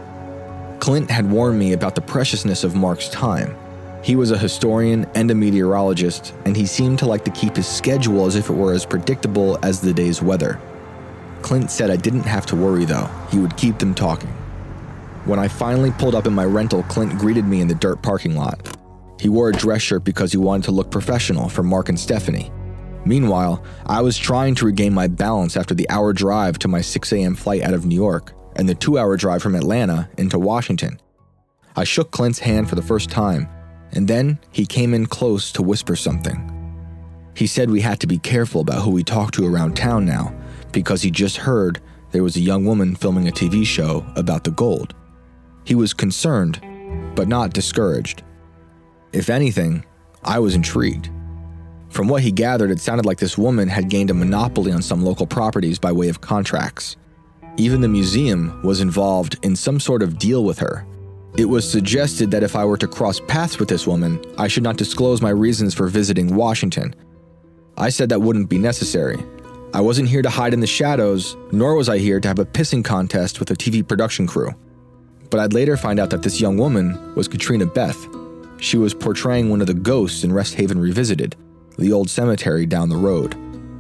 Clint 0.80 1.10
had 1.10 1.32
warned 1.32 1.58
me 1.58 1.74
about 1.74 1.96
the 1.96 2.02
preciousness 2.02 2.64
of 2.64 2.76
Mark's 2.76 3.10
time. 3.10 3.58
He 4.06 4.16
was 4.16 4.30
a 4.30 4.38
historian 4.38 5.08
and 5.16 5.32
a 5.32 5.34
meteorologist, 5.34 6.36
and 6.46 6.56
he 6.56 6.68
seemed 6.68 7.00
to 7.00 7.08
like 7.08 7.26
to 7.26 7.32
keep 7.32 7.56
his 7.56 7.68
schedule 7.68 8.28
as 8.28 8.36
if 8.36 8.52
it 8.52 8.54
were 8.54 8.72
as 8.72 8.86
predictable 8.86 9.58
as 9.64 9.82
the 9.82 9.96
day's 9.96 10.22
weather. 10.22 10.62
Clint 11.42 11.72
said 11.72 11.90
I 11.90 11.96
didn't 11.96 12.28
have 12.28 12.46
to 12.48 12.56
worry 12.56 12.86
though, 12.86 13.10
he 13.32 13.40
would 13.40 13.58
keep 13.58 13.80
them 13.80 13.96
talking. 13.96 14.30
When 15.26 15.40
I 15.40 15.48
finally 15.48 15.90
pulled 15.90 16.14
up 16.14 16.28
in 16.28 16.36
my 16.36 16.46
rental, 16.46 16.84
Clint 16.84 17.18
greeted 17.18 17.46
me 17.46 17.62
in 17.62 17.68
the 17.68 17.74
dirt 17.74 18.04
parking 18.04 18.36
lot. 18.36 18.78
He 19.20 19.28
wore 19.28 19.50
a 19.50 19.54
dress 19.54 19.82
shirt 19.82 20.04
because 20.04 20.32
he 20.32 20.38
wanted 20.38 20.66
to 20.66 20.72
look 20.72 20.92
professional 20.92 21.50
for 21.50 21.64
Mark 21.64 21.90
and 21.90 22.00
Stephanie. 22.00 22.52
Meanwhile, 23.06 23.64
I 23.88 24.02
was 24.02 24.20
trying 24.20 24.54
to 24.56 24.68
regain 24.68 24.94
my 24.94 25.08
balance 25.08 25.58
after 25.58 25.74
the 25.74 25.90
hour 25.90 26.14
drive 26.14 26.60
to 26.60 26.68
my 26.68 26.82
6 26.82 27.12
a.m. 27.12 27.34
flight 27.34 27.64
out 27.64 27.74
of 27.74 27.88
New 27.88 27.96
York 27.96 28.34
and 28.56 28.70
the 28.70 28.76
two 28.76 29.00
hour 29.00 29.18
drive 29.18 29.42
from 29.42 29.56
Atlanta 29.56 30.08
into 30.20 30.38
Washington. 30.38 31.00
I 31.76 31.86
shook 31.86 32.12
Clint's 32.12 32.38
hand 32.38 32.70
for 32.70 32.76
the 32.76 32.84
first 32.84 33.10
time, 33.10 33.50
and 33.92 34.08
then 34.08 34.40
he 34.52 34.66
came 34.66 34.94
in 34.94 35.06
close 35.06 35.52
to 35.54 35.62
whisper 35.62 35.96
something. 35.96 36.52
He 37.36 37.48
said 37.48 37.70
we 37.70 37.82
had 37.82 38.00
to 38.00 38.08
be 38.08 38.18
careful 38.18 38.62
about 38.62 38.84
who 38.84 38.92
we 38.92 39.04
talked 39.04 39.36
to 39.36 39.46
around 39.46 39.76
town 39.76 40.06
now 40.06 40.34
because 40.72 41.02
he 41.02 41.12
just 41.12 41.38
heard 41.38 41.82
there 42.12 42.24
was 42.24 42.38
a 42.38 42.42
young 42.42 42.66
woman 42.66 42.96
filming 42.96 43.28
a 43.28 43.32
TV 43.32 43.66
show 43.66 44.06
about 44.16 44.44
the 44.44 44.52
gold. 44.52 44.94
He 45.66 45.76
was 45.76 45.94
concerned, 45.94 46.62
but 47.16 47.28
not 47.28 47.54
discouraged. 47.54 48.24
If 49.12 49.30
anything, 49.30 49.86
I 50.24 50.40
was 50.40 50.56
intrigued. 50.56 51.10
From 51.90 52.08
what 52.08 52.24
he 52.24 52.32
gathered, 52.32 52.72
it 52.72 52.80
sounded 52.82 53.06
like 53.06 53.20
this 53.20 53.38
woman 53.38 53.68
had 53.68 53.90
gained 53.90 54.10
a 54.10 54.14
monopoly 54.14 54.72
on 54.72 54.82
some 54.82 55.04
local 55.04 55.26
properties 55.26 55.80
by 55.80 55.92
way 55.92 56.10
of 56.10 56.22
contracts. 56.22 56.98
Even 57.58 57.80
the 57.80 57.88
museum 57.88 58.62
was 58.64 58.82
involved 58.82 59.38
in 59.44 59.56
some 59.56 59.80
sort 59.80 60.04
of 60.04 60.18
deal 60.20 60.44
with 60.44 60.60
her. 60.60 60.86
It 61.38 61.50
was 61.50 61.70
suggested 61.70 62.32
that 62.32 62.44
if 62.44 62.56
I 62.56 62.64
were 62.64 62.78
to 62.78 62.88
cross 62.88 63.20
paths 63.20 63.60
with 63.60 63.68
this 63.68 63.86
woman, 63.86 64.24
I 64.38 64.48
should 64.48 64.64
not 64.64 64.78
disclose 64.78 65.22
my 65.22 65.32
reasons 65.32 65.74
for 65.74 65.88
visiting 65.88 66.34
Washington. 66.34 66.96
I 67.78 67.90
said 67.90 68.08
that 68.10 68.22
wouldn't 68.22 68.50
be 68.50 68.58
necessary. 68.58 69.22
I 69.74 69.82
wasn't 69.82 70.08
here 70.08 70.22
to 70.22 70.30
hide 70.30 70.54
in 70.54 70.62
the 70.62 70.68
shadows, 70.68 71.36
nor 71.52 71.76
was 71.76 71.90
I 71.90 71.98
here 71.98 72.22
to 72.22 72.28
have 72.30 72.40
a 72.40 72.46
pissing 72.46 72.86
contest 72.86 73.42
with 73.42 73.52
a 73.52 73.56
TV 73.56 73.86
production 73.86 74.28
crew. 74.28 74.52
But 75.30 75.42
I'd 75.42 75.52
later 75.52 75.76
find 75.76 76.00
out 76.00 76.10
that 76.12 76.24
this 76.24 76.40
young 76.40 76.58
woman 76.58 77.14
was 77.16 77.28
Katrina 77.28 77.66
Beth. 77.66 77.98
She 78.62 78.78
was 78.78 78.94
portraying 78.94 79.50
one 79.50 79.60
of 79.60 79.68
the 79.68 79.74
ghosts 79.74 80.24
in 80.24 80.32
Rest 80.32 80.54
Haven 80.54 80.80
Revisited, 80.80 81.36
the 81.78 81.92
old 81.92 82.10
cemetery 82.10 82.66
down 82.66 82.88
the 82.88 82.96
road. 82.96 83.36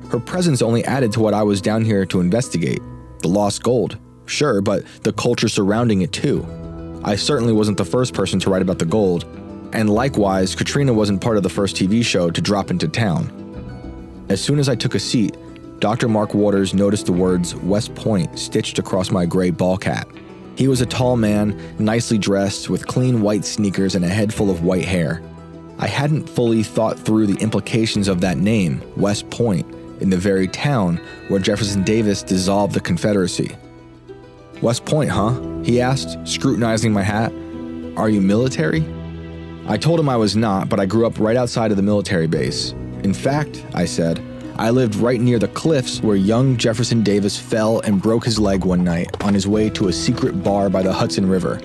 Her 0.10 0.20
presence 0.20 0.62
only 0.62 0.84
added 0.84 1.14
to 1.14 1.22
what 1.22 1.34
I 1.34 1.44
was 1.44 1.62
down 1.62 1.86
here 1.86 2.06
to 2.08 2.20
investigate 2.20 2.82
the 3.22 3.30
lost 3.30 3.64
gold. 3.64 3.98
Sure, 4.26 4.60
but 4.62 4.84
the 5.04 5.14
culture 5.14 5.48
surrounding 5.48 6.02
it 6.02 6.12
too. 6.12 6.46
I 7.08 7.16
certainly 7.16 7.54
wasn't 7.54 7.78
the 7.78 7.86
first 7.86 8.16
person 8.16 8.40
to 8.40 8.50
write 8.50 8.64
about 8.64 8.80
the 8.80 8.86
gold, 8.86 9.26
and 9.74 9.92
likewise, 9.92 10.56
Katrina 10.56 10.92
wasn't 10.92 11.22
part 11.22 11.38
of 11.38 11.44
the 11.44 11.50
first 11.50 11.76
TV 11.76 12.04
show 12.04 12.32
to 12.32 12.42
drop 12.42 12.72
into 12.72 12.88
town. 12.88 14.26
As 14.28 14.44
soon 14.44 14.58
as 14.58 14.68
I 14.68 14.74
took 14.74 14.96
a 14.96 15.00
seat, 15.00 15.38
Dr. 15.80 16.08
Mark 16.08 16.34
Waters 16.34 16.74
noticed 16.74 17.06
the 17.06 17.12
words 17.12 17.54
West 17.58 17.94
Point 17.94 18.40
stitched 18.40 18.80
across 18.80 19.12
my 19.12 19.24
gray 19.24 19.52
ball 19.52 19.78
cap. 19.78 20.10
He 20.58 20.68
was 20.68 20.82
a 20.82 20.86
tall 20.88 21.16
man, 21.16 21.62
nicely 21.78 22.18
dressed, 22.18 22.72
with 22.72 22.88
clean 22.88 23.22
white 23.22 23.46
sneakers 23.46 23.94
and 23.94 24.04
a 24.04 24.10
head 24.10 24.34
full 24.34 24.50
of 24.50 24.64
white 24.64 24.86
hair. 24.86 25.22
I 25.78 25.86
hadn't 25.86 26.28
fully 26.28 26.64
thought 26.64 26.98
through 26.98 27.28
the 27.28 27.40
implications 27.40 28.08
of 28.08 28.20
that 28.22 28.40
name, 28.40 28.82
West 28.98 29.30
Point, 29.30 29.72
in 30.02 30.10
the 30.10 30.18
very 30.18 30.48
town 30.48 31.00
where 31.28 31.40
Jefferson 31.40 31.84
Davis 31.84 32.24
dissolved 32.24 32.74
the 32.74 32.80
Confederacy. 32.80 33.56
West 34.64 34.86
Point, 34.86 35.12
huh? 35.12 35.40
He 35.66 35.82
asked, 35.82 36.20
scrutinizing 36.28 36.94
my 36.94 37.02
hat. 37.02 37.34
Are 37.98 38.08
you 38.08 38.22
military? 38.22 38.86
I 39.68 39.78
told 39.78 40.00
him 40.00 40.08
I 40.08 40.16
was 40.16 40.36
not, 40.36 40.70
but 40.70 40.80
I 40.80 40.86
grew 40.86 41.08
up 41.08 41.20
right 41.20 41.36
outside 41.36 41.72
of 41.72 41.78
the 41.78 41.82
military 41.82 42.28
base. 42.28 42.74
In 43.04 43.16
fact, 43.16 43.66
I 43.74 43.86
said, 43.86 44.24
I 44.60 44.70
lived 44.70 44.94
right 44.94 45.20
near 45.20 45.40
the 45.40 45.48
cliffs 45.48 46.04
where 46.04 46.16
young 46.16 46.56
Jefferson 46.56 47.02
Davis 47.02 47.40
fell 47.40 47.80
and 47.80 48.00
broke 48.00 48.26
his 48.26 48.38
leg 48.38 48.64
one 48.64 48.84
night 48.84 49.10
on 49.24 49.34
his 49.34 49.48
way 49.48 49.72
to 49.72 49.88
a 49.88 49.94
secret 49.94 50.44
bar 50.44 50.70
by 50.70 50.84
the 50.84 50.94
Hudson 50.94 51.28
River, 51.28 51.60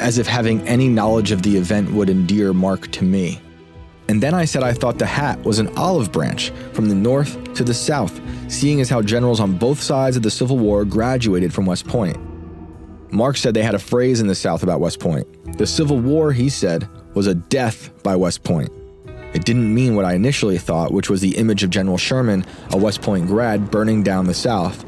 as 0.00 0.18
if 0.18 0.26
having 0.26 0.60
any 0.68 0.86
knowledge 0.86 1.32
of 1.32 1.40
the 1.42 1.56
event 1.56 1.90
would 1.92 2.10
endear 2.10 2.52
Mark 2.52 2.90
to 2.92 3.04
me. 3.04 3.40
And 4.08 4.22
then 4.22 4.34
I 4.34 4.44
said 4.44 4.64
I 4.64 4.74
thought 4.74 4.98
the 4.98 5.06
hat 5.06 5.42
was 5.44 5.60
an 5.60 5.74
olive 5.78 6.12
branch 6.12 6.50
from 6.74 6.90
the 6.90 6.94
north 6.94 7.54
to 7.54 7.64
the 7.64 7.72
south, 7.72 8.20
seeing 8.52 8.82
as 8.82 8.90
how 8.90 9.00
generals 9.00 9.40
on 9.40 9.56
both 9.56 9.80
sides 9.80 10.18
of 10.18 10.22
the 10.22 10.30
Civil 10.30 10.58
War 10.58 10.84
graduated 10.84 11.54
from 11.54 11.64
West 11.64 11.88
Point. 11.88 12.18
Mark 13.10 13.36
said 13.36 13.54
they 13.54 13.62
had 13.62 13.74
a 13.74 13.78
phrase 13.78 14.20
in 14.20 14.26
the 14.26 14.34
South 14.34 14.62
about 14.62 14.80
West 14.80 15.00
Point. 15.00 15.26
The 15.58 15.66
Civil 15.66 15.98
War, 15.98 16.32
he 16.32 16.48
said, 16.48 16.88
was 17.14 17.26
a 17.26 17.34
death 17.34 17.90
by 18.02 18.16
West 18.16 18.42
Point. 18.42 18.70
It 19.34 19.44
didn't 19.44 19.72
mean 19.74 19.94
what 19.94 20.04
I 20.04 20.14
initially 20.14 20.58
thought, 20.58 20.92
which 20.92 21.10
was 21.10 21.20
the 21.20 21.36
image 21.36 21.62
of 21.62 21.70
General 21.70 21.98
Sherman, 21.98 22.44
a 22.70 22.76
West 22.76 23.02
Point 23.02 23.26
grad, 23.26 23.70
burning 23.70 24.02
down 24.02 24.26
the 24.26 24.34
South. 24.34 24.84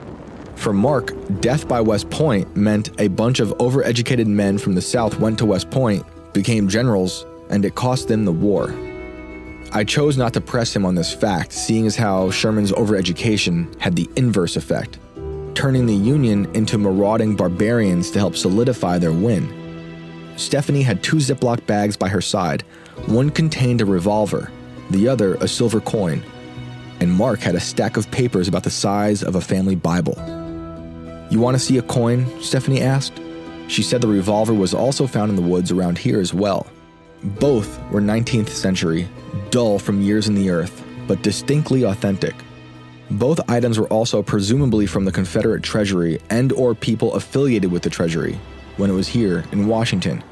For 0.57 0.73
Mark, 0.73 1.13
death 1.41 1.69
by 1.69 1.81
West 1.81 2.11
Point 2.11 2.57
meant 2.57 2.91
a 3.01 3.09
bunch 3.09 3.41
of 3.41 3.51
overeducated 3.59 4.27
men 4.27 4.59
from 4.59 4.75
the 4.75 4.83
South 4.83 5.21
went 5.21 5.39
to 5.39 5.47
West 5.47 5.71
Point, 5.71 6.05
became 6.33 6.69
generals, 6.69 7.27
and 7.51 7.65
it 7.65 7.75
cost 7.75 8.09
them 8.09 8.25
the 8.25 8.33
war. 8.33 8.75
I 9.73 9.85
chose 9.85 10.17
not 10.17 10.33
to 10.33 10.41
press 10.41 10.75
him 10.75 10.87
on 10.87 10.95
this 10.95 11.13
fact, 11.13 11.53
seeing 11.53 11.87
as 11.87 11.95
how 11.95 12.31
Sherman's 12.31 12.73
overeducation 12.73 13.79
had 13.81 13.97
the 13.97 14.09
inverse 14.17 14.57
effect, 14.57 14.99
turning 15.55 15.87
the 15.87 15.95
Union 15.95 16.55
into 16.55 16.79
marauding 16.79 17.37
barbarians 17.37 18.11
to 18.11 18.19
help 18.19 18.37
solidify 18.37 18.99
their 18.99 19.13
win. 19.13 20.35
Stephanie 20.37 20.83
had 20.83 21.03
two 21.03 21.17
Ziploc 21.17 21.67
bags 21.67 21.97
by 21.97 22.09
her 22.09 22.21
side. 22.21 22.63
One 23.07 23.31
contained 23.31 23.81
a 23.81 23.85
revolver, 23.85 24.51
the 24.91 25.09
other 25.09 25.35
a 25.37 25.49
silver 25.49 25.81
coin. 25.81 26.23
And 27.01 27.13
Mark 27.13 27.41
had 27.41 27.55
a 27.55 27.61
stack 27.61 27.97
of 27.97 28.11
papers 28.11 28.49
about 28.49 28.63
the 28.63 28.71
size 28.71 29.23
of 29.23 29.35
a 29.35 29.41
family 29.41 29.75
Bible. 29.75 30.15
You 31.31 31.41
want 31.41 31.57
to 31.57 31.63
see 31.63 31.79
a 31.79 31.83
coin? 31.83 32.41
Stephanie 32.41 32.81
asked. 32.81 33.21
She 33.69 33.83
said 33.83 34.01
the 34.01 34.09
revolver 34.09 34.55
was 34.55 34.73
also 34.73 35.07
found 35.07 35.31
in 35.31 35.37
the 35.37 35.43
woods 35.43 35.71
around 35.71 35.99
here 35.99 36.21
as 36.21 36.33
well. 36.33 36.67
Both 37.23 37.79
were 37.91 38.01
19th 38.01 38.49
century, 38.49 39.09
dull 39.51 39.79
from 39.79 40.01
years 40.01 40.29
in 40.29 40.35
the 40.35 40.51
earth, 40.51 40.85
but 41.07 41.23
distinctly 41.23 41.83
authentic. 41.83 42.35
Both 43.11 43.41
items 43.49 43.79
were 43.79 43.89
also 43.89 44.23
presumably 44.23 44.87
from 44.87 45.05
the 45.05 45.13
Confederate 45.13 45.63
Treasury 45.63 46.21
and 46.29 46.53
or 46.53 46.75
people 46.75 47.15
affiliated 47.15 47.73
with 47.73 47.83
the 47.83 47.91
Treasury 47.91 48.39
when 48.77 48.91
it 48.91 48.95
was 48.95 49.09
here 49.09 49.45
in 49.51 49.67
Washington. 49.67 50.23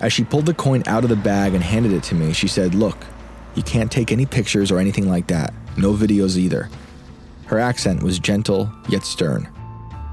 As 0.00 0.12
she 0.12 0.24
pulled 0.24 0.46
the 0.46 0.54
coin 0.54 0.82
out 0.86 1.04
of 1.04 1.10
the 1.10 1.16
bag 1.16 1.54
and 1.54 1.62
handed 1.62 1.92
it 1.92 2.02
to 2.04 2.14
me, 2.14 2.32
she 2.32 2.48
said, 2.48 2.74
Look, 2.74 2.98
you 3.54 3.62
can't 3.62 3.90
take 3.90 4.12
any 4.12 4.26
pictures 4.26 4.70
or 4.70 4.78
anything 4.78 5.08
like 5.08 5.26
that, 5.28 5.54
no 5.76 5.94
videos 5.94 6.36
either. 6.36 6.68
Her 7.46 7.58
accent 7.58 8.02
was 8.02 8.18
gentle 8.18 8.70
yet 8.88 9.04
stern. 9.04 9.48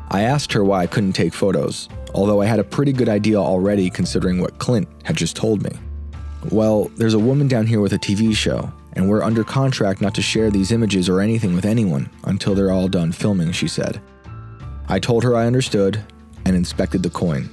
I 0.10 0.22
asked 0.22 0.54
her 0.54 0.64
why 0.64 0.84
I 0.84 0.88
couldn't 0.88 1.14
take 1.14 1.34
photos, 1.34 1.90
although 2.14 2.42
I 2.42 2.46
had 2.46 2.60
a 2.60 2.64
pretty 2.64 2.94
good 2.94 3.10
idea 3.10 3.38
already 3.38 3.90
considering 3.90 4.40
what 4.40 4.58
Clint 4.58 4.88
had 5.04 5.18
just 5.18 5.36
told 5.36 5.64
me. 5.64 5.72
Well, 6.50 6.86
there's 6.96 7.14
a 7.14 7.20
woman 7.20 7.50
down 7.50 7.68
here 7.68 7.82
with 7.82 7.92
a 7.92 8.00
TV 8.00 8.34
show, 8.34 8.72
and 8.98 9.08
we're 9.08 9.24
under 9.24 9.44
contract 9.44 10.02
not 10.02 10.16
to 10.16 10.24
share 10.24 10.50
these 10.50 10.72
images 10.72 11.08
or 11.08 11.22
anything 11.22 11.54
with 11.54 11.66
anyone 11.66 12.10
until 12.24 12.56
they're 12.56 12.72
all 12.72 12.88
done 12.88 13.12
filming, 13.12 13.52
she 13.52 13.68
said. 13.68 14.02
I 14.90 14.98
told 14.98 15.24
her 15.24 15.36
I 15.36 15.46
understood 15.46 16.04
and 16.46 16.56
inspected 16.56 17.04
the 17.04 17.12
coin. 17.12 17.48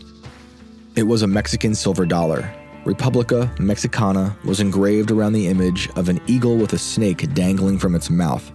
It 0.97 1.03
was 1.03 1.21
a 1.21 1.27
Mexican 1.27 1.75
silver 1.75 2.07
dollar. 2.07 2.51
Republica 2.87 3.55
Mexicana 3.59 4.35
was 4.45 4.61
engraved 4.61 5.11
around 5.11 5.35
the 5.35 5.49
image 5.49 5.91
of 5.97 6.09
an 6.09 6.19
eagle 6.27 6.57
with 6.57 6.73
a 6.73 6.79
snake 6.79 7.33
dangling 7.35 7.79
from 7.79 7.95
its 7.95 8.09
mouth. 8.09 8.51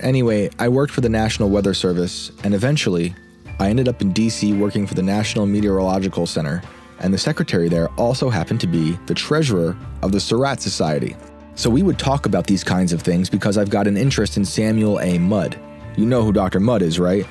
Anyway, 0.00 0.50
I 0.58 0.68
worked 0.68 0.92
for 0.92 1.00
the 1.00 1.08
National 1.08 1.48
Weather 1.48 1.74
Service, 1.74 2.32
and 2.42 2.54
eventually, 2.54 3.14
I 3.58 3.68
ended 3.68 3.88
up 3.88 4.02
in 4.02 4.12
DC 4.12 4.58
working 4.58 4.86
for 4.86 4.94
the 4.94 5.02
National 5.02 5.46
Meteorological 5.46 6.26
Center, 6.26 6.62
and 7.00 7.12
the 7.12 7.18
secretary 7.18 7.68
there 7.68 7.88
also 7.90 8.30
happened 8.30 8.60
to 8.60 8.66
be 8.66 8.92
the 9.06 9.14
treasurer 9.14 9.76
of 10.02 10.12
the 10.12 10.20
Surratt 10.20 10.60
Society. 10.60 11.16
So 11.54 11.68
we 11.68 11.82
would 11.82 11.98
talk 11.98 12.26
about 12.26 12.46
these 12.46 12.64
kinds 12.64 12.92
of 12.92 13.02
things 13.02 13.28
because 13.28 13.58
I've 13.58 13.70
got 13.70 13.86
an 13.86 13.96
interest 13.96 14.36
in 14.36 14.44
Samuel 14.44 15.00
A. 15.00 15.18
Mudd. 15.18 15.58
You 15.96 16.06
know 16.06 16.22
who 16.22 16.32
Dr. 16.32 16.60
Mudd 16.60 16.82
is, 16.82 16.98
right? 16.98 17.26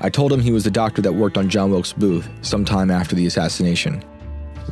I 0.00 0.10
told 0.10 0.30
him 0.30 0.40
he 0.40 0.52
was 0.52 0.64
the 0.64 0.70
doctor 0.70 1.00
that 1.02 1.12
worked 1.12 1.38
on 1.38 1.48
John 1.48 1.70
Wilkes 1.70 1.92
Booth 1.92 2.28
sometime 2.42 2.90
after 2.90 3.16
the 3.16 3.26
assassination. 3.26 4.04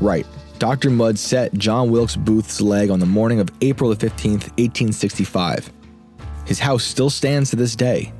Right. 0.01 0.27
Dr. 0.59 0.90
Mudd 0.90 1.18
set 1.18 1.53
John 1.55 1.90
Wilkes 1.90 2.16
Booth's 2.16 2.61
leg 2.61 2.90
on 2.90 3.01
the 3.01 3.07
morning 3.07 3.40
of 3.40 3.49
April 3.62 3.94
15, 3.94 4.33
1865. 4.33 5.73
His 6.47 6.59
house 6.59 6.85
still 6.85 7.09
stands 7.09 7.51
to 7.51 7.57
this 7.57 7.75
day, 7.75 8.12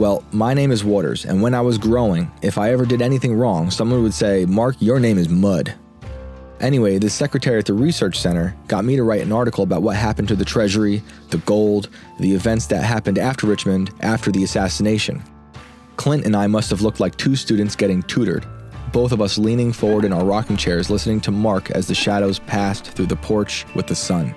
well, 0.00 0.24
my 0.32 0.54
name 0.54 0.72
is 0.72 0.82
Waters, 0.82 1.26
and 1.26 1.42
when 1.42 1.52
I 1.52 1.60
was 1.60 1.76
growing, 1.76 2.32
if 2.40 2.56
I 2.56 2.72
ever 2.72 2.86
did 2.86 3.02
anything 3.02 3.34
wrong, 3.34 3.70
someone 3.70 4.02
would 4.02 4.14
say, 4.14 4.46
Mark, 4.46 4.76
your 4.78 4.98
name 4.98 5.18
is 5.18 5.28
Mud. 5.28 5.74
Anyway, 6.58 6.96
the 6.96 7.10
secretary 7.10 7.58
at 7.58 7.66
the 7.66 7.74
research 7.74 8.18
center 8.18 8.56
got 8.66 8.86
me 8.86 8.96
to 8.96 9.02
write 9.02 9.20
an 9.20 9.30
article 9.30 9.62
about 9.62 9.82
what 9.82 9.96
happened 9.96 10.26
to 10.28 10.34
the 10.34 10.44
treasury, 10.44 11.02
the 11.28 11.36
gold, 11.38 11.90
the 12.18 12.32
events 12.32 12.66
that 12.68 12.82
happened 12.82 13.18
after 13.18 13.46
Richmond 13.46 13.90
after 14.00 14.32
the 14.32 14.42
assassination. 14.42 15.22
Clint 15.96 16.24
and 16.24 16.34
I 16.34 16.46
must 16.46 16.70
have 16.70 16.80
looked 16.80 17.00
like 17.00 17.18
two 17.18 17.36
students 17.36 17.76
getting 17.76 18.02
tutored, 18.04 18.46
both 18.94 19.12
of 19.12 19.20
us 19.20 19.36
leaning 19.36 19.70
forward 19.70 20.06
in 20.06 20.14
our 20.14 20.24
rocking 20.24 20.56
chairs 20.56 20.88
listening 20.88 21.20
to 21.20 21.30
Mark 21.30 21.70
as 21.72 21.86
the 21.86 21.94
shadows 21.94 22.38
passed 22.38 22.86
through 22.86 23.08
the 23.08 23.16
porch 23.16 23.66
with 23.74 23.86
the 23.86 23.94
sun. 23.94 24.34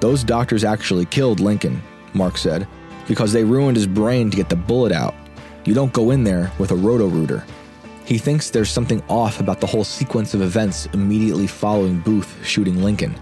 Those 0.00 0.22
doctors 0.22 0.62
actually 0.62 1.06
killed 1.06 1.40
Lincoln, 1.40 1.80
Mark 2.12 2.36
said, 2.36 2.68
because 3.10 3.32
they 3.32 3.42
ruined 3.42 3.76
his 3.76 3.88
brain 3.88 4.30
to 4.30 4.36
get 4.36 4.48
the 4.48 4.54
bullet 4.54 4.92
out. 4.92 5.16
You 5.64 5.74
don't 5.74 5.92
go 5.92 6.12
in 6.12 6.22
there 6.22 6.52
with 6.60 6.70
a 6.70 6.76
roto-rooter. 6.76 7.44
He 8.04 8.18
thinks 8.18 8.50
there's 8.50 8.70
something 8.70 9.02
off 9.08 9.40
about 9.40 9.60
the 9.60 9.66
whole 9.66 9.82
sequence 9.82 10.32
of 10.32 10.42
events 10.42 10.86
immediately 10.92 11.48
following 11.48 11.98
Booth 11.98 12.32
shooting 12.46 12.84
Lincoln. 12.84 13.16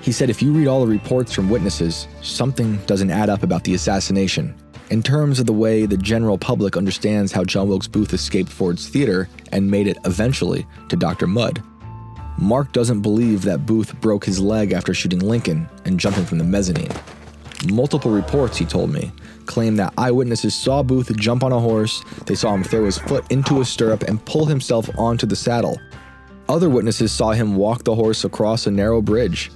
He 0.00 0.12
said 0.12 0.30
if 0.30 0.42
you 0.42 0.52
read 0.52 0.68
all 0.68 0.82
the 0.82 0.92
reports 0.92 1.32
from 1.32 1.50
witnesses, 1.50 2.06
something 2.20 2.76
doesn't 2.86 3.10
add 3.10 3.28
up 3.28 3.42
about 3.42 3.64
the 3.64 3.74
assassination. 3.74 4.54
In 4.90 5.02
terms 5.02 5.40
of 5.40 5.46
the 5.46 5.52
way 5.52 5.86
the 5.86 5.96
general 5.96 6.38
public 6.38 6.76
understands 6.76 7.32
how 7.32 7.42
John 7.42 7.66
Wilkes 7.66 7.88
Booth 7.88 8.12
escaped 8.12 8.48
Ford's 8.48 8.88
Theater 8.88 9.28
and 9.50 9.68
made 9.68 9.88
it 9.88 9.98
eventually 10.04 10.68
to 10.88 10.94
Dr. 10.94 11.26
Mudd. 11.26 11.60
Mark 12.38 12.70
doesn't 12.70 13.02
believe 13.02 13.42
that 13.42 13.66
Booth 13.66 14.00
broke 14.00 14.24
his 14.24 14.38
leg 14.38 14.70
after 14.70 14.94
shooting 14.94 15.18
Lincoln 15.18 15.68
and 15.84 15.98
jumping 15.98 16.26
from 16.26 16.38
the 16.38 16.44
mezzanine. 16.44 16.92
Multiple 17.70 18.10
reports, 18.10 18.56
he 18.56 18.64
told 18.64 18.90
me, 18.90 19.12
claim 19.46 19.76
that 19.76 19.94
eyewitnesses 19.96 20.54
saw 20.54 20.82
Booth 20.82 21.14
jump 21.16 21.44
on 21.44 21.52
a 21.52 21.60
horse, 21.60 22.02
they 22.26 22.34
saw 22.34 22.54
him 22.54 22.64
throw 22.64 22.84
his 22.84 22.98
foot 22.98 23.30
into 23.30 23.60
a 23.60 23.64
stirrup 23.64 24.02
and 24.02 24.24
pull 24.24 24.46
himself 24.46 24.90
onto 24.98 25.26
the 25.26 25.36
saddle. 25.36 25.80
Other 26.48 26.68
witnesses 26.68 27.12
saw 27.12 27.30
him 27.30 27.56
walk 27.56 27.84
the 27.84 27.94
horse 27.94 28.24
across 28.24 28.66
a 28.66 28.70
narrow 28.70 29.00
bridge. 29.00 29.50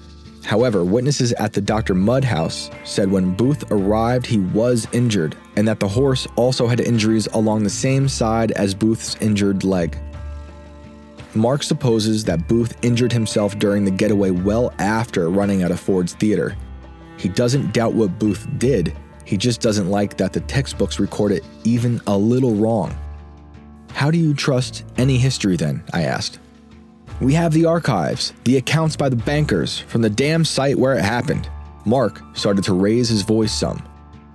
However, 0.45 0.85
witnesses 0.85 1.33
at 1.33 1.53
the 1.53 1.61
Dr. 1.61 1.95
Mudd 1.95 2.25
house 2.25 2.71
said 2.85 3.11
when 3.11 3.35
Booth 3.35 3.65
arrived, 3.73 4.27
he 4.27 4.39
was 4.39 4.87
injured, 4.93 5.37
and 5.57 5.67
that 5.67 5.81
the 5.81 5.89
horse 5.89 6.29
also 6.37 6.69
had 6.69 6.81
injuries 6.81 7.27
along 7.29 7.65
the 7.65 7.71
same 7.71 8.09
side 8.09 8.53
as 8.53 8.73
Booth's 8.73 9.17
injured 9.17 9.65
leg. 9.65 9.99
Mark 11.35 11.65
supposes 11.65 12.25
that 12.25 12.47
Booth 12.47 12.77
injured 12.83 13.13
himself 13.13 13.59
during 13.59 13.85
the 13.85 13.91
getaway 13.91 14.31
well 14.31 14.73
after 14.79 15.29
running 15.29 15.65
out 15.65 15.73
of 15.73 15.81
Ford's 15.81 16.15
theater. 16.15 16.57
He 17.17 17.29
doesn't 17.29 17.73
doubt 17.73 17.95
what 17.95 18.19
Booth 18.19 18.47
did, 18.59 18.97
he 19.25 19.37
just 19.37 19.61
doesn't 19.61 19.91
like 19.91 20.17
that 20.19 20.33
the 20.33 20.41
textbooks 20.41 21.01
record 21.01 21.33
it 21.33 21.45
even 21.65 22.01
a 22.07 22.17
little 22.17 22.55
wrong. 22.55 22.97
How 23.93 24.11
do 24.11 24.19
you 24.19 24.35
trust 24.35 24.85
any 24.99 25.19
history 25.19 25.57
then? 25.57 25.83
I 25.93 26.03
asked. 26.03 26.39
We 27.21 27.33
have 27.35 27.53
the 27.53 27.65
archives, 27.65 28.35
the 28.45 28.59
accounts 28.59 28.95
by 28.95 29.09
the 29.09 29.17
bankers 29.17 29.79
from 29.79 30.03
the 30.03 30.11
damn 30.11 30.45
site 30.45 30.79
where 30.79 30.95
it 30.95 31.03
happened. 31.03 31.49
Mark 31.87 32.21
started 32.35 32.63
to 32.65 32.75
raise 32.75 33.09
his 33.09 33.23
voice 33.23 33.53
some. 33.53 33.83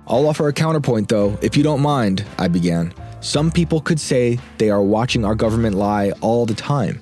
I'll 0.08 0.26
offer 0.26 0.48
a 0.48 0.52
counterpoint 0.52 1.08
though, 1.08 1.38
if 1.40 1.56
you 1.56 1.62
don't 1.62 1.80
mind, 1.80 2.24
I 2.38 2.48
began. 2.48 2.92
Some 3.20 3.52
people 3.52 3.80
could 3.80 4.00
say 4.00 4.38
they 4.58 4.68
are 4.68 4.82
watching 4.82 5.24
our 5.24 5.36
government 5.36 5.76
lie 5.76 6.10
all 6.20 6.44
the 6.44 6.54
time. 6.54 7.00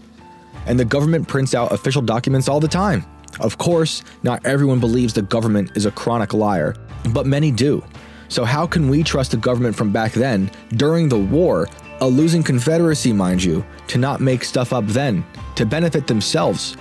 And 0.67 0.79
the 0.79 0.85
government 0.85 1.27
prints 1.27 1.55
out 1.55 1.73
official 1.73 2.03
documents 2.03 2.47
all 2.47 2.61
the 2.61 2.69
time. 2.69 3.07
Of 3.39 3.59
course, 3.59 4.03
not 4.23 4.45
everyone 4.45 4.81
believes 4.81 5.13
the 5.13 5.23
government 5.23 5.77
is 5.77 5.87
a 5.87 5.91
chronic 5.91 6.35
liar, 6.35 6.75
but 7.13 7.27
many 7.27 7.51
do. 7.51 7.85
So, 8.29 8.45
how 8.45 8.67
can 8.67 8.89
we 8.89 9.03
trust 9.03 9.31
the 9.31 9.37
government 9.37 9.77
from 9.77 9.93
back 9.93 10.13
then, 10.13 10.51
during 10.77 11.09
the 11.09 11.19
war, 11.19 11.69
a 12.01 12.09
losing 12.09 12.43
Confederacy, 12.43 13.13
mind 13.13 13.43
you, 13.43 13.65
to 13.89 13.99
not 13.99 14.21
make 14.21 14.45
stuff 14.45 14.73
up 14.73 14.87
then, 14.87 15.25
to 15.57 15.67
benefit 15.67 16.07
themselves? 16.07 16.77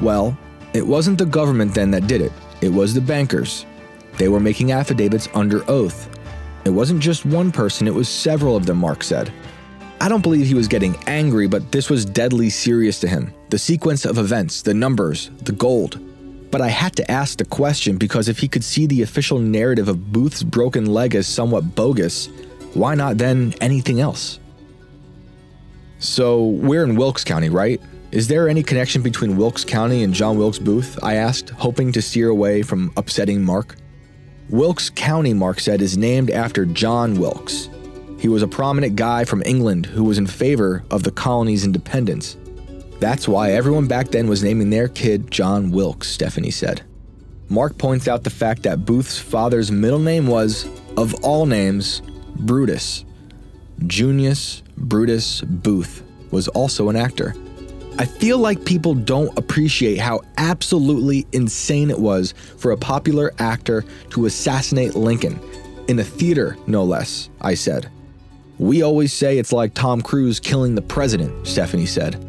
Well, 0.00 0.36
it 0.72 0.86
wasn't 0.86 1.18
the 1.18 1.26
government 1.26 1.74
then 1.74 1.90
that 1.90 2.06
did 2.06 2.20
it, 2.20 2.32
it 2.60 2.70
was 2.70 2.94
the 2.94 3.00
bankers. 3.00 3.66
They 4.18 4.28
were 4.28 4.40
making 4.40 4.72
affidavits 4.72 5.28
under 5.34 5.68
oath. 5.70 6.08
It 6.64 6.70
wasn't 6.70 7.00
just 7.00 7.26
one 7.26 7.50
person, 7.50 7.86
it 7.86 7.94
was 7.94 8.08
several 8.08 8.56
of 8.56 8.66
them, 8.66 8.78
Mark 8.78 9.02
said. 9.02 9.32
I 10.02 10.08
don't 10.08 10.20
believe 10.20 10.48
he 10.48 10.54
was 10.54 10.66
getting 10.66 10.96
angry, 11.06 11.46
but 11.46 11.70
this 11.70 11.88
was 11.88 12.04
deadly 12.04 12.50
serious 12.50 12.98
to 12.98 13.06
him. 13.06 13.32
The 13.50 13.58
sequence 13.58 14.04
of 14.04 14.18
events, 14.18 14.60
the 14.60 14.74
numbers, 14.74 15.30
the 15.44 15.52
gold. 15.52 16.00
But 16.50 16.60
I 16.60 16.70
had 16.70 16.96
to 16.96 17.08
ask 17.08 17.38
the 17.38 17.44
question 17.44 17.98
because 17.98 18.26
if 18.26 18.40
he 18.40 18.48
could 18.48 18.64
see 18.64 18.86
the 18.86 19.02
official 19.02 19.38
narrative 19.38 19.86
of 19.86 20.10
Booth's 20.10 20.42
broken 20.42 20.86
leg 20.86 21.14
as 21.14 21.28
somewhat 21.28 21.76
bogus, 21.76 22.26
why 22.74 22.96
not 22.96 23.16
then 23.16 23.54
anything 23.60 24.00
else? 24.00 24.40
So, 26.00 26.46
we're 26.46 26.82
in 26.82 26.96
Wilkes 26.96 27.22
County, 27.22 27.48
right? 27.48 27.80
Is 28.10 28.26
there 28.26 28.48
any 28.48 28.64
connection 28.64 29.02
between 29.02 29.36
Wilkes 29.36 29.64
County 29.64 30.02
and 30.02 30.12
John 30.12 30.36
Wilkes 30.36 30.58
Booth? 30.58 30.98
I 31.00 31.14
asked, 31.14 31.50
hoping 31.50 31.92
to 31.92 32.02
steer 32.02 32.28
away 32.28 32.62
from 32.62 32.92
upsetting 32.96 33.40
Mark. 33.40 33.76
Wilkes 34.50 34.90
County, 34.90 35.32
Mark 35.32 35.60
said, 35.60 35.80
is 35.80 35.96
named 35.96 36.28
after 36.32 36.66
John 36.66 37.20
Wilkes. 37.20 37.68
He 38.22 38.28
was 38.28 38.44
a 38.44 38.46
prominent 38.46 38.94
guy 38.94 39.24
from 39.24 39.42
England 39.44 39.84
who 39.84 40.04
was 40.04 40.16
in 40.16 40.28
favor 40.28 40.84
of 40.92 41.02
the 41.02 41.10
colony's 41.10 41.64
independence. 41.64 42.36
That's 43.00 43.26
why 43.26 43.50
everyone 43.50 43.88
back 43.88 44.10
then 44.10 44.28
was 44.28 44.44
naming 44.44 44.70
their 44.70 44.86
kid 44.86 45.28
John 45.28 45.72
Wilkes, 45.72 46.08
Stephanie 46.08 46.52
said. 46.52 46.82
Mark 47.48 47.76
points 47.78 48.06
out 48.06 48.22
the 48.22 48.30
fact 48.30 48.62
that 48.62 48.86
Booth's 48.86 49.18
father's 49.18 49.72
middle 49.72 49.98
name 49.98 50.28
was, 50.28 50.68
of 50.96 51.14
all 51.24 51.46
names, 51.46 52.00
Brutus. 52.36 53.04
Junius 53.88 54.62
Brutus 54.76 55.40
Booth 55.40 56.04
was 56.30 56.46
also 56.46 56.90
an 56.90 56.94
actor. 56.94 57.34
I 57.98 58.04
feel 58.04 58.38
like 58.38 58.64
people 58.64 58.94
don't 58.94 59.36
appreciate 59.36 59.98
how 59.98 60.20
absolutely 60.36 61.26
insane 61.32 61.90
it 61.90 61.98
was 61.98 62.34
for 62.56 62.70
a 62.70 62.76
popular 62.76 63.32
actor 63.40 63.84
to 64.10 64.26
assassinate 64.26 64.94
Lincoln. 64.94 65.40
In 65.88 65.98
a 65.98 66.04
theater, 66.04 66.56
no 66.68 66.84
less, 66.84 67.28
I 67.40 67.54
said. 67.54 67.90
We 68.62 68.82
always 68.82 69.12
say 69.12 69.38
it's 69.38 69.52
like 69.52 69.74
Tom 69.74 70.00
Cruise 70.00 70.38
killing 70.38 70.76
the 70.76 70.82
president, 70.82 71.48
Stephanie 71.48 71.84
said. 71.84 72.24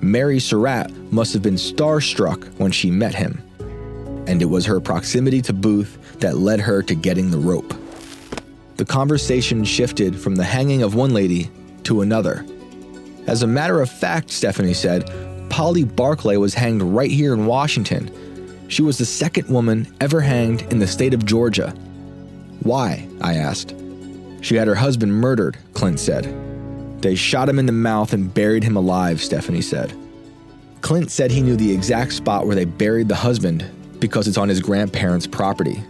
Mary 0.00 0.40
Surratt 0.40 0.90
must 1.12 1.34
have 1.34 1.42
been 1.42 1.56
starstruck 1.56 2.42
when 2.58 2.72
she 2.72 2.90
met 2.90 3.14
him. 3.14 3.42
And 4.26 4.40
it 4.40 4.46
was 4.46 4.64
her 4.64 4.80
proximity 4.80 5.42
to 5.42 5.52
Booth 5.52 6.20
that 6.20 6.38
led 6.38 6.58
her 6.60 6.82
to 6.84 6.94
getting 6.94 7.30
the 7.30 7.36
rope. 7.36 7.74
The 8.76 8.86
conversation 8.86 9.62
shifted 9.62 10.18
from 10.18 10.36
the 10.36 10.44
hanging 10.44 10.82
of 10.82 10.94
one 10.94 11.12
lady 11.12 11.50
to 11.82 12.00
another. 12.00 12.46
As 13.26 13.42
a 13.42 13.46
matter 13.46 13.82
of 13.82 13.90
fact, 13.90 14.30
Stephanie 14.30 14.72
said, 14.72 15.10
Polly 15.50 15.84
Barclay 15.84 16.38
was 16.38 16.54
hanged 16.54 16.80
right 16.80 17.10
here 17.10 17.34
in 17.34 17.44
Washington. 17.44 18.10
She 18.68 18.80
was 18.80 18.96
the 18.96 19.04
second 19.04 19.48
woman 19.48 19.94
ever 20.00 20.22
hanged 20.22 20.62
in 20.72 20.78
the 20.78 20.86
state 20.86 21.12
of 21.12 21.26
Georgia. 21.26 21.72
Why? 22.62 23.06
I 23.20 23.34
asked. 23.34 23.74
She 24.40 24.56
had 24.56 24.68
her 24.68 24.74
husband 24.74 25.12
murdered, 25.12 25.58
Clint 25.74 26.00
said. 26.00 26.34
They 27.02 27.14
shot 27.14 27.48
him 27.48 27.58
in 27.58 27.66
the 27.66 27.72
mouth 27.72 28.12
and 28.12 28.32
buried 28.32 28.64
him 28.64 28.76
alive, 28.76 29.20
Stephanie 29.20 29.60
said. 29.60 29.92
Clint 30.80 31.10
said 31.10 31.30
he 31.30 31.42
knew 31.42 31.56
the 31.56 31.72
exact 31.72 32.12
spot 32.12 32.46
where 32.46 32.54
they 32.54 32.64
buried 32.64 33.08
the 33.08 33.14
husband 33.14 33.68
because 33.98 34.28
it's 34.28 34.38
on 34.38 34.48
his 34.48 34.60
grandparents' 34.60 35.26
property. 35.26 35.82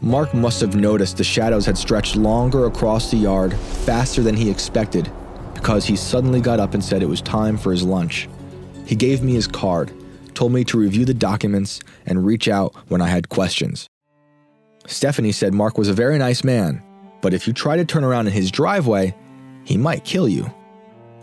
Mark 0.00 0.34
must 0.34 0.60
have 0.60 0.76
noticed 0.76 1.16
the 1.16 1.24
shadows 1.24 1.64
had 1.64 1.78
stretched 1.78 2.16
longer 2.16 2.66
across 2.66 3.10
the 3.10 3.16
yard 3.16 3.54
faster 3.54 4.22
than 4.22 4.36
he 4.36 4.50
expected 4.50 5.10
because 5.54 5.86
he 5.86 5.96
suddenly 5.96 6.42
got 6.42 6.60
up 6.60 6.74
and 6.74 6.84
said 6.84 7.02
it 7.02 7.08
was 7.08 7.22
time 7.22 7.56
for 7.56 7.72
his 7.72 7.82
lunch. 7.82 8.28
He 8.84 8.96
gave 8.96 9.22
me 9.22 9.32
his 9.32 9.46
card, 9.46 9.92
told 10.34 10.52
me 10.52 10.62
to 10.64 10.78
review 10.78 11.06
the 11.06 11.14
documents 11.14 11.80
and 12.04 12.26
reach 12.26 12.48
out 12.48 12.74
when 12.88 13.00
I 13.00 13.08
had 13.08 13.30
questions. 13.30 13.88
Stephanie 14.86 15.32
said 15.32 15.54
Mark 15.54 15.78
was 15.78 15.88
a 15.88 15.94
very 15.94 16.18
nice 16.18 16.44
man, 16.44 16.82
but 17.24 17.32
if 17.32 17.46
you 17.46 17.54
try 17.54 17.74
to 17.74 17.86
turn 17.86 18.04
around 18.04 18.26
in 18.26 18.34
his 18.34 18.50
driveway, 18.50 19.14
he 19.64 19.78
might 19.78 20.04
kill 20.04 20.28
you. 20.28 20.52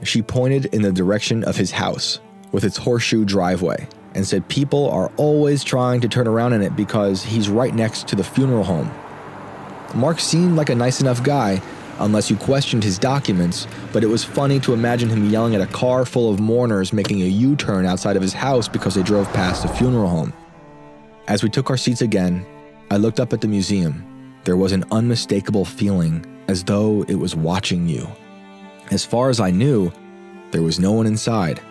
She 0.02 0.24
pointed 0.24 0.66
in 0.74 0.82
the 0.82 0.92
direction 0.92 1.44
of 1.44 1.56
his 1.56 1.70
house, 1.70 2.20
with 2.52 2.64
its 2.64 2.76
horseshoe 2.76 3.24
driveway, 3.24 3.88
and 4.16 4.26
said 4.28 4.50
people 4.50 4.90
are 4.90 5.12
always 5.18 5.64
trying 5.64 6.02
to 6.02 6.08
turn 6.08 6.28
around 6.28 6.54
in 6.54 6.64
it 6.64 6.76
because 6.76 7.24
he's 7.24 7.50
right 7.50 7.76
next 7.76 8.08
to 8.08 8.16
the 8.16 8.24
funeral 8.24 8.64
home. 8.64 8.92
Mark 9.94 10.20
seemed 10.20 10.56
like 10.56 10.72
a 10.72 10.76
nice 10.76 11.02
enough 11.02 11.22
guy, 11.22 11.62
unless 12.00 12.32
you 12.32 12.36
questioned 12.36 12.84
his 12.84 12.98
documents, 12.98 13.68
but 13.94 14.04
it 14.04 14.08
was 14.08 14.24
funny 14.24 14.60
to 14.62 14.74
imagine 14.74 15.08
him 15.08 15.30
yelling 15.30 15.54
at 15.54 15.62
a 15.62 15.68
car 15.68 16.04
full 16.04 16.34
of 16.34 16.40
mourners 16.40 16.94
making 16.94 17.22
a 17.22 17.26
U 17.26 17.56
turn 17.56 17.86
outside 17.86 18.16
of 18.16 18.24
his 18.24 18.34
house 18.34 18.68
because 18.68 18.96
they 18.96 19.04
drove 19.04 19.32
past 19.34 19.62
the 19.62 19.68
funeral 19.68 20.10
home. 20.10 20.34
As 21.28 21.44
we 21.44 21.50
took 21.50 21.70
our 21.70 21.78
seats 21.78 22.02
again, 22.02 22.44
I 22.90 22.98
looked 22.98 23.20
up 23.20 23.34
at 23.34 23.42
the 23.42 23.48
museum. 23.48 24.11
There 24.44 24.58
was 24.58 24.72
an 24.72 24.86
unmistakable 24.92 25.66
feeling 25.66 26.26
as 26.48 26.64
though 26.64 27.04
it 27.08 27.16
was 27.16 27.36
watching 27.36 27.88
you. 27.88 28.08
As 28.90 29.06
far 29.06 29.30
as 29.30 29.40
I 29.40 29.52
knew, 29.52 29.92
there 30.50 30.64
was 30.64 30.80
no 30.80 30.92
one 30.92 31.06
inside, 31.06 31.62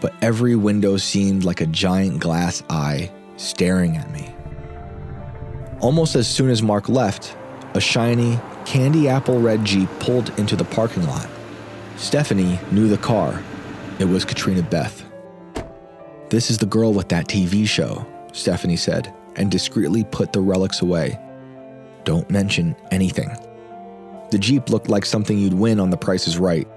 but 0.00 0.12
every 0.20 0.56
window 0.56 0.96
seemed 0.96 1.44
like 1.44 1.60
a 1.60 1.66
giant 1.66 2.18
glass 2.18 2.64
eye 2.68 3.10
staring 3.36 3.96
at 3.96 4.10
me. 4.10 4.34
Almost 5.80 6.16
as 6.16 6.26
soon 6.26 6.50
as 6.50 6.62
Mark 6.62 6.88
left, 6.88 7.36
a 7.74 7.80
shiny, 7.80 8.40
candy 8.64 9.08
apple 9.08 9.40
red 9.40 9.64
Jeep 9.64 9.88
pulled 10.00 10.36
into 10.38 10.56
the 10.56 10.64
parking 10.64 11.06
lot. 11.06 11.28
Stephanie 11.96 12.58
knew 12.72 12.88
the 12.88 12.98
car. 12.98 13.40
It 14.00 14.06
was 14.06 14.24
Katrina 14.24 14.62
Beth. 14.62 15.04
This 16.28 16.50
is 16.50 16.58
the 16.58 16.66
girl 16.66 16.92
with 16.92 17.08
that 17.10 17.28
TV 17.28 17.66
show, 17.66 18.04
Stephanie 18.32 18.76
said, 18.76 19.14
and 19.36 19.50
discreetly 19.50 20.04
put 20.04 20.32
the 20.32 20.40
relics 20.40 20.82
away. 20.82 21.18
Don't 22.04 22.30
mention 22.30 22.76
anything. 22.90 23.30
The 24.30 24.38
Jeep 24.38 24.70
looked 24.70 24.88
like 24.88 25.04
something 25.04 25.38
you'd 25.38 25.54
win 25.54 25.80
on 25.80 25.90
The 25.90 25.96
Price 25.96 26.28
is 26.28 26.38
Right. 26.38 26.68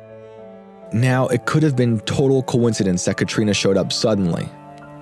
Now, 0.91 1.27
it 1.27 1.45
could 1.45 1.63
have 1.63 1.75
been 1.75 1.99
total 2.01 2.43
coincidence 2.43 3.05
that 3.05 3.17
Katrina 3.17 3.53
showed 3.53 3.77
up 3.77 3.91
suddenly, 3.91 4.47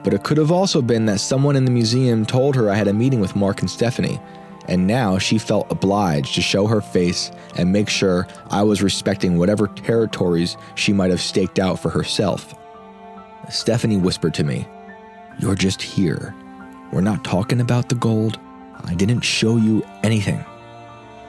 but 0.04 0.14
it 0.14 0.24
could 0.24 0.38
have 0.38 0.52
also 0.52 0.82
been 0.82 1.06
that 1.08 1.20
someone 1.20 1.56
in 1.56 1.66
the 1.66 1.72
museum 1.72 2.26
told 2.26 2.56
her 2.56 2.70
I 2.70 2.76
had 2.76 2.88
a 2.88 2.94
meeting 2.94 3.20
with 3.20 3.36
Mark 3.36 3.62
and 3.62 3.70
Stephanie, 3.70 4.20
and 4.68 4.88
now 4.88 5.18
she 5.18 5.38
felt 5.38 5.72
obliged 5.72 6.36
to 6.36 6.42
show 6.42 6.68
her 6.68 6.82
face 6.82 7.32
and 7.58 7.72
make 7.72 7.90
sure 7.90 8.28
I 8.50 8.64
was 8.64 8.82
respecting 8.82 9.38
whatever 9.38 9.68
territories 9.68 10.56
she 10.76 10.94
might 10.94 11.10
have 11.10 11.22
staked 11.22 11.60
out 11.60 11.80
for 11.80 11.90
herself. 11.90 12.54
Stephanie 13.50 13.98
whispered 13.98 14.34
to 14.36 14.44
me, 14.44 14.68
You're 15.40 15.56
just 15.56 15.82
here. 15.82 16.34
We're 16.92 17.02
not 17.02 17.24
talking 17.24 17.60
about 17.60 17.90
the 17.90 17.96
gold. 17.96 18.40
I 18.86 18.94
didn't 18.94 19.22
show 19.22 19.58
you 19.58 19.84
anything. 20.04 20.44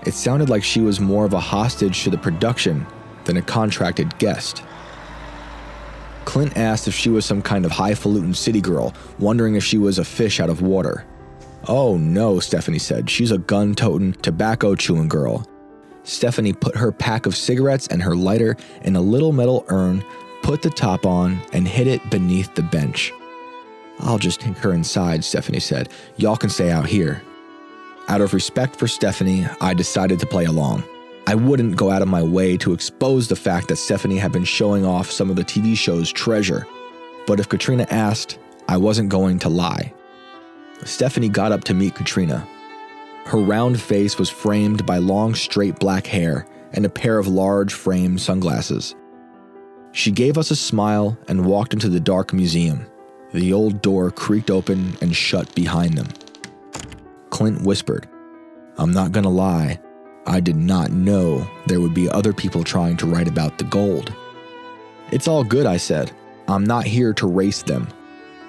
It 0.05 0.15
sounded 0.15 0.49
like 0.49 0.65
she 0.65 0.81
was 0.81 1.01
more 1.01 1.25
of 1.25 1.33
a 1.33 1.41
hostage 1.41 2.03
to 2.05 2.11
the 2.11 2.19
production 2.19 2.87
than 3.25 3.37
a 3.37 3.43
contracted 3.43 4.17
guest. 4.19 4.63
Clint 6.25 6.57
asked 6.57 6.89
if 6.89 6.95
she 6.95 7.11
was 7.11 7.25
some 7.25 7.43
kind 7.43 7.65
of 7.65 7.73
highfalutin 7.73 8.35
city 8.35 8.61
girl, 8.61 8.95
wondering 9.19 9.55
if 9.55 9.65
she 9.65 9.79
was 9.79 9.99
a 9.99 10.05
fish 10.05 10.41
out 10.41 10.51
of 10.51 10.63
water. 10.63 11.05
Oh 11.69 11.97
no, 11.97 12.41
Stephanie 12.41 12.79
said. 12.79 13.09
She's 13.09 13.31
a 13.31 13.39
gun 13.39 13.75
toting, 13.75 14.15
tobacco 14.15 14.75
chewing 14.75 15.09
girl. 15.09 15.47
Stephanie 16.05 16.53
put 16.53 16.77
her 16.77 16.91
pack 16.91 17.27
of 17.27 17.37
cigarettes 17.37 17.87
and 17.89 18.03
her 18.03 18.17
lighter 18.17 18.57
in 18.83 18.97
a 18.97 19.01
little 19.01 19.33
metal 19.33 19.65
urn, 19.69 20.05
put 20.43 20.63
the 20.63 20.71
top 20.71 21.07
on, 21.07 21.41
and 21.53 21.69
hid 21.69 21.87
it 21.87 22.11
beneath 22.11 22.53
the 22.55 22.63
bench. 22.63 23.13
I'll 24.01 24.19
just 24.19 24.41
take 24.41 24.57
her 24.59 24.73
inside, 24.73 25.23
Stephanie 25.23 25.61
said. 25.61 25.89
Y'all 26.17 26.37
can 26.37 26.51
stay 26.51 26.71
out 26.73 26.87
here. 26.87 27.23
Out 28.09 28.21
of 28.21 28.35
respect 28.35 28.77
for 28.77 28.89
Stephanie, 28.89 29.47
I 29.61 29.75
decided 29.75 30.19
to 30.21 30.27
play 30.27 30.45
along. 30.45 30.83
I 31.27 31.35
wouldn't 31.37 31.77
go 31.77 31.91
out 31.91 32.03
of 32.03 32.09
my 32.09 32.23
way 32.23 32.57
to 32.59 32.73
expose 32.73 33.29
the 33.29 33.37
fact 33.37 33.69
that 33.69 33.77
Stephanie 33.77 34.19
had 34.19 34.33
been 34.33 34.45
showing 34.45 34.85
off 34.85 35.11
some 35.11 35.31
of 35.31 35.37
the 35.37 35.45
TV 35.45 35.77
show's 35.77 36.13
treasure. 36.13 36.67
But 37.27 37.39
if 37.39 37.49
Katrina 37.49 37.87
asked, 37.91 38.39
I 38.69 38.77
wasn't 38.77 39.09
going 39.09 39.39
to 39.41 39.49
lie. 39.49 39.95
Stephanie 40.85 41.29
got 41.29 41.53
up 41.53 41.63
to 41.65 41.75
meet 41.75 41.95
Katrina. 41.95 42.47
Her 43.25 43.39
round 43.39 43.81
face 43.81 44.19
was 44.19 44.29
framed 44.29 44.85
by 44.85 44.99
long, 44.99 45.35
straight 45.35 45.79
black 45.79 46.07
hair 46.07 46.45
and 46.73 46.85
a 46.85 46.91
pair 46.91 47.19
of 47.19 47.29
large 47.29 47.73
frame 47.73 48.19
sunglasses. 48.19 48.97
She 49.93 50.11
gave 50.11 50.39
us 50.39 50.51
a 50.51 50.57
smile 50.57 51.17
and 51.29 51.47
walked 51.47 51.73
into 51.73 51.89
the 51.89 52.01
dark 52.01 52.33
museum. 52.33 52.85
The 53.33 53.53
old 53.53 53.81
door 53.81 54.11
creaked 54.11 54.51
open 54.51 54.97
and 55.01 55.15
shut 55.15 55.55
behind 55.55 55.97
them. 55.97 56.09
Clint 57.33 57.63
whispered, 57.63 58.07
I'm 58.77 58.93
not 58.93 59.11
gonna 59.11 59.31
lie, 59.31 59.81
I 60.27 60.39
did 60.39 60.55
not 60.55 60.93
know 60.93 61.49
there 61.67 61.81
would 61.81 61.95
be 61.95 62.09
other 62.09 62.35
people 62.35 62.63
trying 62.63 62.99
to 62.99 63.07
write 63.07 63.27
about 63.27 63.57
the 63.57 63.65
gold. 63.65 64.13
It's 65.11 65.27
all 65.27 65.43
good, 65.43 65.65
I 65.65 65.79
said. 65.79 66.13
I'm 66.47 66.65
not 66.65 66.85
here 66.85 67.15
to 67.15 67.27
race 67.27 67.63
them. 67.63 67.89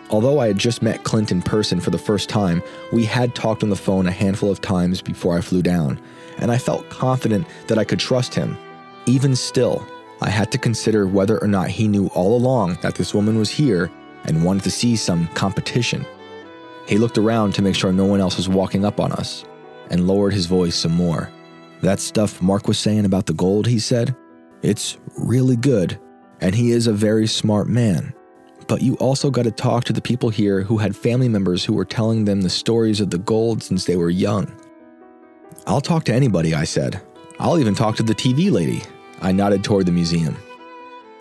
Although 0.10 0.40
I 0.40 0.48
had 0.48 0.58
just 0.58 0.82
met 0.82 1.06
Clint 1.06 1.32
in 1.32 1.42
person 1.42 1.80
for 1.80 1.92
the 1.92 1.98
first 1.98 2.28
time, 2.28 2.62
we 2.92 3.06
had 3.06 3.34
talked 3.34 3.64
on 3.64 3.70
the 3.70 3.76
phone 3.78 4.06
a 4.06 4.12
handful 4.12 4.52
of 4.52 4.60
times 4.60 5.02
before 5.02 5.38
I 5.38 5.42
flew 5.42 5.62
down, 5.62 5.98
and 6.38 6.52
I 6.52 6.58
felt 6.58 6.90
confident 6.90 7.48
that 7.68 7.78
I 7.78 7.86
could 7.86 8.00
trust 8.00 8.36
him. 8.36 8.58
Even 9.06 9.34
still, 9.34 9.88
I 10.22 10.30
had 10.30 10.52
to 10.52 10.58
consider 10.58 11.08
whether 11.08 11.42
or 11.42 11.48
not 11.48 11.70
he 11.70 11.88
knew 11.88 12.08
all 12.08 12.36
along 12.36 12.80
that 12.82 12.96
this 12.96 13.14
woman 13.14 13.38
was 13.38 13.50
here 13.50 13.90
and 14.26 14.44
wanted 14.44 14.64
to 14.64 14.72
see 14.72 14.98
some 14.98 15.28
competition. 15.30 16.06
He 16.88 16.98
looked 16.98 17.18
around 17.18 17.54
to 17.56 17.62
make 17.62 17.76
sure 17.76 17.92
no 17.92 18.06
one 18.06 18.20
else 18.20 18.38
was 18.38 18.50
walking 18.50 18.86
up 18.86 19.00
on 19.00 19.12
us 19.12 19.46
and 19.90 20.08
lowered 20.08 20.34
his 20.34 20.46
voice 20.46 20.76
some 20.76 20.94
more. 20.94 21.32
That 21.82 22.00
stuff 22.00 22.42
Mark 22.42 22.68
was 22.68 22.80
saying 22.80 23.06
about 23.06 23.26
the 23.26 23.34
gold, 23.34 23.68
he 23.68 23.80
said, 23.80 24.16
It's 24.62 24.98
really 25.18 25.56
good, 25.56 26.00
and 26.42 26.56
he 26.56 26.72
is 26.72 26.88
a 26.88 26.94
very 26.94 27.28
smart 27.28 27.68
man. 27.68 28.14
But 28.68 28.82
you 28.82 28.96
also 28.96 29.30
got 29.30 29.44
to 29.44 29.52
talk 29.52 29.84
to 29.86 29.94
the 29.94 30.02
people 30.02 30.30
here 30.30 30.62
who 30.62 30.78
had 30.78 30.96
family 30.96 31.28
members 31.28 31.66
who 31.66 31.74
were 31.74 31.86
telling 31.86 32.26
them 32.26 32.42
the 32.42 32.50
stories 32.50 33.02
of 33.02 33.10
the 33.10 33.18
gold 33.18 33.62
since 33.62 33.86
they 33.86 33.98
were 33.98 34.10
young. 34.10 34.52
I'll 35.68 35.82
talk 35.82 36.06
to 36.06 36.14
anybody, 36.14 36.54
I 36.54 36.64
said. 36.64 37.02
I'll 37.40 37.60
even 37.60 37.76
talk 37.76 37.98
to 37.98 38.04
the 38.04 38.16
TV 38.16 38.52
lady. 38.52 38.82
I 39.22 39.32
nodded 39.32 39.64
toward 39.64 39.86
the 39.86 39.92
museum. 39.92 40.38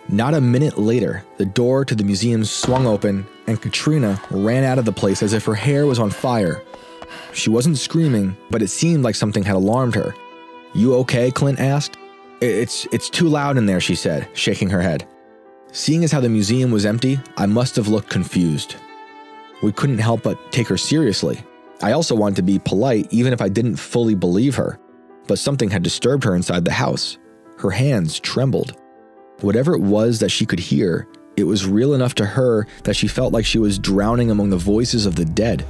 Not 0.09 0.33
a 0.33 0.41
minute 0.41 0.77
later, 0.77 1.23
the 1.37 1.45
door 1.45 1.85
to 1.85 1.95
the 1.95 2.03
museum 2.03 2.43
swung 2.43 2.85
open 2.85 3.25
and 3.47 3.61
Katrina 3.61 4.21
ran 4.29 4.63
out 4.63 4.77
of 4.77 4.85
the 4.85 4.91
place 4.91 5.23
as 5.23 5.33
if 5.33 5.45
her 5.45 5.55
hair 5.55 5.85
was 5.85 5.99
on 5.99 6.09
fire. 6.09 6.61
She 7.33 7.49
wasn't 7.49 7.77
screaming, 7.77 8.35
but 8.49 8.61
it 8.61 8.67
seemed 8.67 9.03
like 9.03 9.15
something 9.15 9.43
had 9.43 9.55
alarmed 9.55 9.95
her. 9.95 10.13
You 10.73 10.95
okay? 10.95 11.31
Clint 11.31 11.59
asked. 11.59 11.97
It's 12.41 12.85
it's 12.91 13.09
too 13.09 13.29
loud 13.29 13.57
in 13.57 13.65
there, 13.65 13.79
she 13.79 13.95
said, 13.95 14.27
shaking 14.33 14.69
her 14.69 14.81
head. 14.81 15.07
Seeing 15.71 16.03
as 16.03 16.11
how 16.11 16.19
the 16.19 16.29
museum 16.29 16.71
was 16.71 16.85
empty, 16.85 17.19
I 17.37 17.45
must 17.45 17.75
have 17.77 17.87
looked 17.87 18.09
confused. 18.09 18.75
We 19.61 19.71
couldn't 19.71 19.99
help 19.99 20.23
but 20.23 20.51
take 20.51 20.67
her 20.67 20.77
seriously. 20.77 21.41
I 21.81 21.93
also 21.93 22.15
wanted 22.15 22.35
to 22.37 22.43
be 22.43 22.59
polite 22.59 23.07
even 23.11 23.33
if 23.33 23.41
I 23.41 23.49
didn't 23.49 23.77
fully 23.77 24.15
believe 24.15 24.55
her, 24.55 24.79
but 25.27 25.39
something 25.39 25.69
had 25.69 25.83
disturbed 25.83 26.23
her 26.25 26.35
inside 26.35 26.65
the 26.65 26.71
house. 26.71 27.17
Her 27.57 27.71
hands 27.71 28.19
trembled. 28.19 28.77
Whatever 29.41 29.73
it 29.73 29.81
was 29.81 30.19
that 30.19 30.29
she 30.29 30.45
could 30.45 30.59
hear, 30.59 31.07
it 31.35 31.43
was 31.45 31.65
real 31.65 31.93
enough 31.93 32.15
to 32.15 32.25
her 32.25 32.67
that 32.83 32.95
she 32.95 33.07
felt 33.07 33.33
like 33.33 33.45
she 33.45 33.57
was 33.57 33.79
drowning 33.79 34.29
among 34.29 34.49
the 34.49 34.57
voices 34.57 35.05
of 35.05 35.15
the 35.15 35.25
dead. 35.25 35.65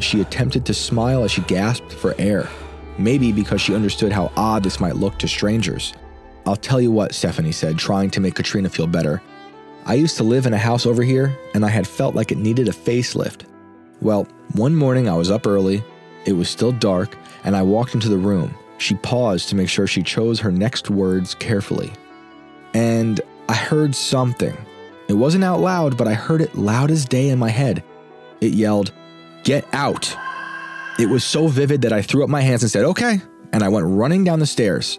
She 0.00 0.20
attempted 0.20 0.64
to 0.66 0.74
smile 0.74 1.22
as 1.22 1.30
she 1.30 1.42
gasped 1.42 1.92
for 1.92 2.14
air, 2.18 2.48
maybe 2.98 3.30
because 3.30 3.60
she 3.60 3.74
understood 3.74 4.10
how 4.10 4.32
odd 4.36 4.62
this 4.64 4.80
might 4.80 4.96
look 4.96 5.18
to 5.18 5.28
strangers. 5.28 5.92
I'll 6.46 6.56
tell 6.56 6.80
you 6.80 6.90
what, 6.90 7.14
Stephanie 7.14 7.52
said, 7.52 7.78
trying 7.78 8.10
to 8.10 8.20
make 8.20 8.34
Katrina 8.34 8.68
feel 8.68 8.86
better. 8.86 9.22
I 9.84 9.94
used 9.94 10.16
to 10.16 10.24
live 10.24 10.46
in 10.46 10.54
a 10.54 10.58
house 10.58 10.86
over 10.86 11.02
here, 11.02 11.36
and 11.54 11.64
I 11.64 11.68
had 11.68 11.86
felt 11.86 12.14
like 12.14 12.32
it 12.32 12.38
needed 12.38 12.68
a 12.68 12.72
facelift. 12.72 13.42
Well, 14.00 14.26
one 14.54 14.74
morning 14.74 15.08
I 15.08 15.16
was 15.16 15.30
up 15.30 15.46
early, 15.46 15.84
it 16.24 16.32
was 16.32 16.48
still 16.48 16.72
dark, 16.72 17.16
and 17.44 17.54
I 17.56 17.62
walked 17.62 17.94
into 17.94 18.08
the 18.08 18.18
room. 18.18 18.54
She 18.78 18.94
paused 18.96 19.48
to 19.50 19.54
make 19.54 19.68
sure 19.68 19.86
she 19.86 20.02
chose 20.02 20.40
her 20.40 20.50
next 20.50 20.90
words 20.90 21.34
carefully 21.34 21.92
and 22.74 23.20
I 23.48 23.54
heard 23.54 23.94
something. 23.94 24.56
It 25.08 25.14
wasn't 25.14 25.44
out 25.44 25.60
loud, 25.60 25.96
but 25.96 26.08
I 26.08 26.14
heard 26.14 26.40
it 26.40 26.54
loud 26.54 26.90
as 26.90 27.04
day 27.04 27.28
in 27.28 27.38
my 27.38 27.50
head. 27.50 27.84
It 28.40 28.54
yelled, 28.54 28.92
Get 29.44 29.66
out! 29.72 30.16
It 30.98 31.06
was 31.06 31.24
so 31.24 31.48
vivid 31.48 31.82
that 31.82 31.92
I 31.92 32.02
threw 32.02 32.22
up 32.22 32.30
my 32.30 32.40
hands 32.40 32.62
and 32.62 32.70
said, 32.70 32.84
Okay, 32.84 33.20
and 33.52 33.62
I 33.62 33.68
went 33.68 33.86
running 33.86 34.24
down 34.24 34.38
the 34.38 34.46
stairs. 34.46 34.98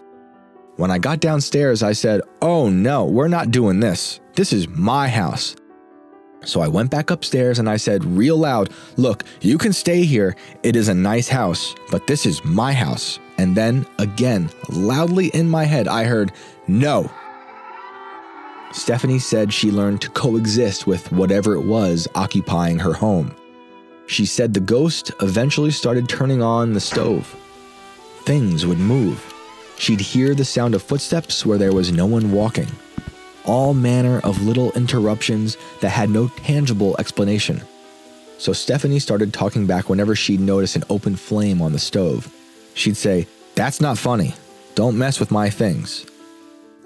When 0.76 0.90
I 0.90 0.98
got 0.98 1.20
downstairs, 1.20 1.82
I 1.82 1.92
said, 1.92 2.20
Oh 2.42 2.68
no, 2.68 3.04
we're 3.04 3.28
not 3.28 3.50
doing 3.50 3.80
this. 3.80 4.20
This 4.34 4.52
is 4.52 4.68
my 4.68 5.08
house. 5.08 5.56
So 6.44 6.60
I 6.60 6.68
went 6.68 6.90
back 6.90 7.10
upstairs 7.10 7.58
and 7.58 7.70
I 7.70 7.76
said 7.76 8.04
real 8.04 8.36
loud, 8.36 8.70
Look, 8.96 9.24
you 9.40 9.56
can 9.56 9.72
stay 9.72 10.04
here. 10.04 10.36
It 10.62 10.76
is 10.76 10.88
a 10.88 10.94
nice 10.94 11.28
house, 11.28 11.74
but 11.90 12.06
this 12.06 12.26
is 12.26 12.44
my 12.44 12.72
house. 12.72 13.18
And 13.38 13.56
then, 13.56 13.86
again, 13.98 14.50
loudly 14.68 15.28
in 15.28 15.48
my 15.48 15.64
head, 15.64 15.88
I 15.88 16.04
heard, 16.04 16.32
No. 16.66 17.10
Stephanie 18.74 19.20
said 19.20 19.52
she 19.52 19.70
learned 19.70 20.02
to 20.02 20.10
coexist 20.10 20.84
with 20.84 21.10
whatever 21.12 21.54
it 21.54 21.64
was 21.64 22.08
occupying 22.16 22.76
her 22.80 22.92
home. 22.92 23.34
She 24.06 24.26
said 24.26 24.52
the 24.52 24.60
ghost 24.60 25.12
eventually 25.22 25.70
started 25.70 26.08
turning 26.08 26.42
on 26.42 26.72
the 26.72 26.80
stove. 26.80 27.24
Things 28.24 28.66
would 28.66 28.78
move. 28.78 29.32
She'd 29.78 30.00
hear 30.00 30.34
the 30.34 30.44
sound 30.44 30.74
of 30.74 30.82
footsteps 30.82 31.46
where 31.46 31.56
there 31.56 31.72
was 31.72 31.92
no 31.92 32.04
one 32.04 32.32
walking. 32.32 32.66
All 33.44 33.74
manner 33.74 34.18
of 34.24 34.42
little 34.42 34.72
interruptions 34.72 35.56
that 35.80 35.90
had 35.90 36.10
no 36.10 36.26
tangible 36.28 36.96
explanation. 36.98 37.62
So 38.38 38.52
Stephanie 38.52 38.98
started 38.98 39.32
talking 39.32 39.66
back 39.66 39.88
whenever 39.88 40.16
she'd 40.16 40.40
notice 40.40 40.74
an 40.74 40.84
open 40.90 41.14
flame 41.14 41.62
on 41.62 41.72
the 41.72 41.78
stove. 41.78 42.28
She'd 42.74 42.96
say, 42.96 43.28
That's 43.54 43.80
not 43.80 43.98
funny. 43.98 44.34
Don't 44.74 44.98
mess 44.98 45.20
with 45.20 45.30
my 45.30 45.48
things. 45.48 46.04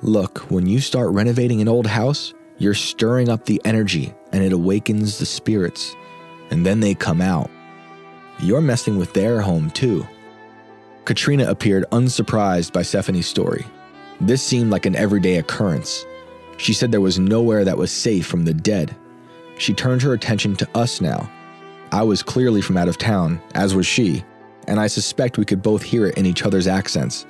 Look, 0.03 0.39
when 0.51 0.67
you 0.67 0.79
start 0.79 1.11
renovating 1.11 1.61
an 1.61 1.67
old 1.67 1.87
house, 1.87 2.33
you're 2.59 2.75
stirring 2.75 3.29
up 3.29 3.45
the 3.45 3.61
energy 3.65 4.15
and 4.33 4.45
it 4.45 4.53
awakens 4.53 5.19
the 5.19 5.27
spirits, 5.27 5.93
and 6.51 6.65
then 6.65 6.79
they 6.79 6.95
come 6.95 7.21
out. 7.21 7.51
You're 8.39 8.61
messing 8.61 8.97
with 8.97 9.13
their 9.13 9.41
home 9.41 9.71
too. 9.73 10.07
Katrina 11.05 11.51
appeared 11.51 11.85
unsurprised 11.91 12.73
by 12.73 12.83
Stephanie's 12.83 13.27
story. 13.27 13.65
This 14.21 14.41
seemed 14.41 14.71
like 14.71 14.87
an 14.87 14.95
everyday 14.95 15.37
occurrence. 15.37 16.07
She 16.59 16.73
said 16.73 16.93
there 16.93 17.01
was 17.01 17.19
nowhere 17.19 17.65
that 17.65 17.79
was 17.79 17.91
safe 17.91 18.27
from 18.27 18.45
the 18.45 18.55
dead. 18.55 18.95
She 19.59 19.75
turned 19.75 20.03
her 20.03 20.13
attention 20.13 20.55
to 20.57 20.69
us 20.77 21.01
now. 21.01 21.29
I 21.91 22.05
was 22.05 22.23
clearly 22.23 22.61
from 22.61 22.77
out 22.77 22.89
of 22.89 22.99
town, 22.99 23.41
as 23.55 23.75
was 23.75 23.87
she, 23.87 24.25
and 24.69 24.79
I 24.79 24.87
suspect 24.87 25.39
we 25.39 25.45
could 25.45 25.63
both 25.63 25.83
hear 25.83 26.07
it 26.07 26.17
in 26.17 26.27
each 26.27 26.45
other's 26.45 26.69
accents. 26.69 27.27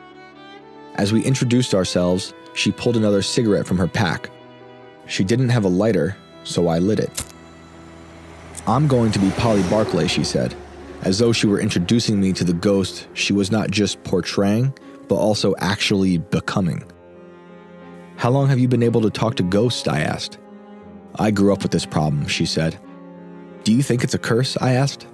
As 0.96 1.12
we 1.12 1.24
introduced 1.24 1.74
ourselves, 1.74 2.34
she 2.54 2.72
pulled 2.72 2.96
another 2.96 3.22
cigarette 3.22 3.66
from 3.66 3.78
her 3.78 3.88
pack. 3.88 4.30
She 5.06 5.24
didn't 5.24 5.48
have 5.50 5.64
a 5.64 5.68
lighter, 5.68 6.16
so 6.44 6.68
I 6.68 6.78
lit 6.78 6.98
it. 7.00 7.24
I'm 8.66 8.86
going 8.86 9.12
to 9.12 9.18
be 9.18 9.30
Polly 9.32 9.62
Barclay, 9.70 10.08
she 10.08 10.24
said, 10.24 10.54
as 11.02 11.18
though 11.18 11.32
she 11.32 11.46
were 11.46 11.60
introducing 11.60 12.20
me 12.20 12.32
to 12.34 12.44
the 12.44 12.52
ghost 12.52 13.08
she 13.14 13.32
was 13.32 13.50
not 13.50 13.70
just 13.70 14.02
portraying, 14.04 14.74
but 15.08 15.16
also 15.16 15.54
actually 15.58 16.18
becoming. 16.18 16.82
How 18.16 18.30
long 18.30 18.48
have 18.48 18.58
you 18.58 18.68
been 18.68 18.82
able 18.82 19.00
to 19.02 19.10
talk 19.10 19.36
to 19.36 19.42
ghosts? 19.42 19.88
I 19.88 20.00
asked. 20.00 20.38
I 21.14 21.30
grew 21.30 21.52
up 21.52 21.62
with 21.62 21.72
this 21.72 21.86
problem, 21.86 22.26
she 22.26 22.46
said. 22.46 22.78
Do 23.64 23.72
you 23.72 23.82
think 23.82 24.04
it's 24.04 24.14
a 24.14 24.18
curse? 24.18 24.56
I 24.60 24.72
asked. 24.72 25.06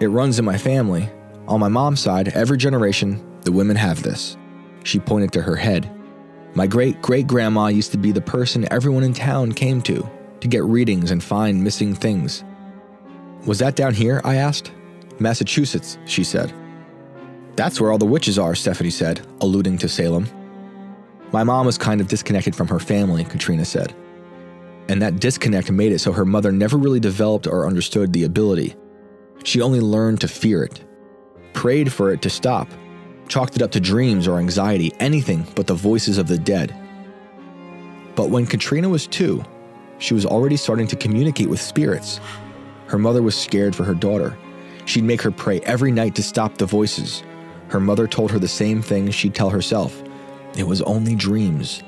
It 0.00 0.08
runs 0.08 0.38
in 0.38 0.44
my 0.44 0.58
family. 0.58 1.08
On 1.48 1.60
my 1.60 1.68
mom's 1.68 2.00
side, 2.00 2.28
every 2.28 2.58
generation, 2.58 3.24
the 3.42 3.52
women 3.52 3.76
have 3.76 4.02
this. 4.02 4.36
She 4.82 4.98
pointed 4.98 5.32
to 5.32 5.42
her 5.42 5.56
head. 5.56 5.90
My 6.56 6.66
great 6.66 7.02
great 7.02 7.26
grandma 7.26 7.66
used 7.66 7.92
to 7.92 7.98
be 7.98 8.12
the 8.12 8.22
person 8.22 8.66
everyone 8.72 9.02
in 9.02 9.12
town 9.12 9.52
came 9.52 9.82
to 9.82 10.08
to 10.40 10.48
get 10.48 10.64
readings 10.64 11.10
and 11.10 11.22
find 11.22 11.62
missing 11.62 11.94
things. 11.94 12.44
Was 13.44 13.58
that 13.58 13.76
down 13.76 13.92
here? 13.92 14.22
I 14.24 14.36
asked. 14.36 14.72
Massachusetts, 15.18 15.98
she 16.06 16.24
said. 16.24 16.54
That's 17.56 17.78
where 17.78 17.92
all 17.92 17.98
the 17.98 18.06
witches 18.06 18.38
are, 18.38 18.54
Stephanie 18.54 18.88
said, 18.88 19.20
alluding 19.42 19.76
to 19.78 19.88
Salem. 19.88 20.26
My 21.30 21.44
mom 21.44 21.66
was 21.66 21.76
kind 21.76 22.00
of 22.00 22.08
disconnected 22.08 22.56
from 22.56 22.68
her 22.68 22.78
family, 22.78 23.24
Katrina 23.24 23.66
said. 23.66 23.94
And 24.88 25.02
that 25.02 25.20
disconnect 25.20 25.70
made 25.70 25.92
it 25.92 25.98
so 25.98 26.10
her 26.10 26.24
mother 26.24 26.52
never 26.52 26.78
really 26.78 27.00
developed 27.00 27.46
or 27.46 27.66
understood 27.66 28.14
the 28.14 28.24
ability. 28.24 28.74
She 29.44 29.60
only 29.60 29.80
learned 29.80 30.22
to 30.22 30.28
fear 30.28 30.64
it, 30.64 30.82
prayed 31.52 31.92
for 31.92 32.12
it 32.12 32.22
to 32.22 32.30
stop, 32.30 32.68
chalked 33.28 33.56
it 33.56 33.62
up 33.62 33.72
to 33.72 33.80
dreams 33.80 34.28
or 34.28 34.38
anxiety, 34.38 34.92
anything 35.00 35.46
but 35.54 35.66
the 35.66 35.74
voices 35.74 36.18
of 36.18 36.28
the 36.28 36.38
dead. 36.38 36.74
But 38.14 38.30
when 38.30 38.46
Katrina 38.46 38.88
was 38.88 39.06
two, 39.06 39.44
she 39.98 40.14
was 40.14 40.26
already 40.26 40.56
starting 40.56 40.86
to 40.88 40.96
communicate 40.96 41.48
with 41.48 41.60
spirits. 41.60 42.20
Her 42.86 42.98
mother 42.98 43.22
was 43.22 43.36
scared 43.36 43.74
for 43.74 43.84
her 43.84 43.94
daughter. 43.94 44.36
She'd 44.84 45.04
make 45.04 45.22
her 45.22 45.30
pray 45.30 45.60
every 45.60 45.90
night 45.90 46.14
to 46.14 46.22
stop 46.22 46.56
the 46.58 46.66
voices. 46.66 47.22
Her 47.68 47.80
mother 47.80 48.06
told 48.06 48.30
her 48.30 48.38
the 48.38 48.48
same 48.48 48.80
thing 48.82 49.10
she'd 49.10 49.34
tell 49.34 49.50
herself 49.50 50.02
it 50.56 50.66
was 50.66 50.80
only 50.82 51.14
dreams. 51.14 51.82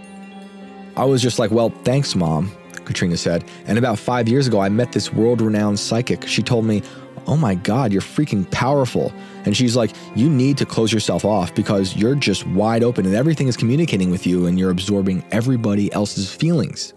I 0.96 1.04
was 1.04 1.22
just 1.22 1.38
like, 1.38 1.50
well, 1.50 1.70
thanks, 1.84 2.14
mom, 2.14 2.52
Katrina 2.84 3.16
said. 3.16 3.44
And 3.66 3.78
about 3.78 3.98
five 3.98 4.28
years 4.28 4.46
ago, 4.46 4.60
I 4.60 4.68
met 4.68 4.92
this 4.92 5.12
world 5.12 5.40
renowned 5.40 5.78
psychic. 5.78 6.26
She 6.26 6.42
told 6.42 6.66
me, 6.66 6.82
oh 7.28 7.36
my 7.36 7.54
God, 7.54 7.92
you're 7.92 8.02
freaking 8.02 8.50
powerful. 8.50 9.12
And 9.44 9.56
she's 9.56 9.76
like, 9.76 9.92
you 10.16 10.28
need 10.28 10.58
to 10.58 10.66
close 10.66 10.92
yourself 10.92 11.24
off 11.24 11.54
because 11.54 11.94
you're 11.94 12.14
just 12.14 12.46
wide 12.48 12.82
open 12.82 13.06
and 13.06 13.14
everything 13.14 13.46
is 13.46 13.56
communicating 13.56 14.10
with 14.10 14.26
you 14.26 14.46
and 14.46 14.58
you're 14.58 14.70
absorbing 14.70 15.24
everybody 15.30 15.92
else's 15.92 16.34
feelings. 16.34 16.94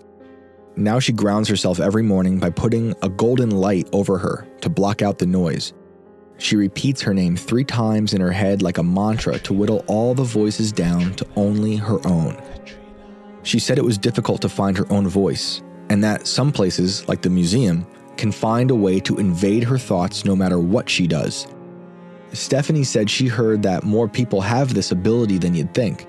Now 0.78 1.00
she 1.00 1.12
grounds 1.12 1.50
herself 1.50 1.80
every 1.80 2.04
morning 2.04 2.40
by 2.40 2.50
putting 2.50 2.96
a 3.02 3.10
golden 3.10 3.52
light 3.52 3.90
over 3.92 4.18
her 4.18 4.48
to 4.62 4.70
block 4.70 5.02
out 5.02 5.20
the 5.20 5.26
noise. 5.26 5.74
She 6.38 6.56
repeats 6.56 7.02
her 7.02 7.14
name 7.14 7.36
three 7.36 7.66
times 7.66 8.14
in 8.14 8.22
her 8.22 8.32
head 8.32 8.62
like 8.62 8.78
a 8.78 8.84
mantra 8.84 9.38
to 9.40 9.54
whittle 9.54 9.84
all 9.88 10.16
the 10.16 10.24
voices 10.24 10.72
down 10.72 11.14
to 11.16 11.28
only 11.36 11.76
her 11.76 12.00
own. 12.08 12.42
She 13.44 13.60
said 13.60 13.78
it 13.78 13.86
was 13.86 13.98
difficult 13.98 14.42
to 14.42 14.50
find 14.50 14.78
her 14.78 14.92
own 14.92 15.08
voice, 15.08 15.62
and 15.90 16.04
that 16.04 16.26
some 16.26 16.52
places, 16.52 17.08
like 17.08 17.22
the 17.22 17.30
museum, 17.30 17.86
can 18.22 18.32
find 18.32 18.70
a 18.70 18.76
way 18.76 19.00
to 19.00 19.18
invade 19.18 19.64
her 19.64 19.80
thoughts 19.80 20.26
no 20.26 20.36
matter 20.36 20.60
what 20.60 20.88
she 20.88 21.08
does. 21.08 21.48
Stephanie 22.34 22.84
said 22.84 23.10
she 23.10 23.28
heard 23.28 23.64
that 23.64 23.84
more 23.84 24.08
people 24.08 24.42
have 24.42 24.76
this 24.76 24.92
ability 24.92 25.40
than 25.40 25.56
you'd 25.56 25.74
think. 25.74 26.06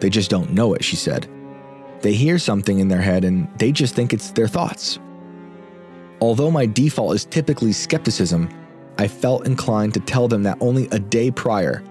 They 0.00 0.10
just 0.10 0.30
don't 0.30 0.50
know 0.50 0.74
it, 0.74 0.82
she 0.82 0.96
said. 0.96 1.28
They 2.00 2.12
hear 2.12 2.40
something 2.40 2.80
in 2.80 2.88
their 2.88 3.00
head 3.00 3.24
and 3.24 3.48
they 3.60 3.70
just 3.70 3.94
think 3.94 4.12
it's 4.12 4.32
their 4.32 4.48
thoughts. 4.48 4.98
Although 6.20 6.50
my 6.50 6.66
default 6.66 7.14
is 7.14 7.24
typically 7.24 7.72
skepticism, 7.72 8.48
I 8.98 9.06
felt 9.06 9.46
inclined 9.46 9.94
to 9.94 10.00
tell 10.00 10.26
them 10.26 10.42
that 10.42 10.58
only 10.60 10.88
a 10.90 10.98
day 10.98 11.30
prior, 11.30 11.84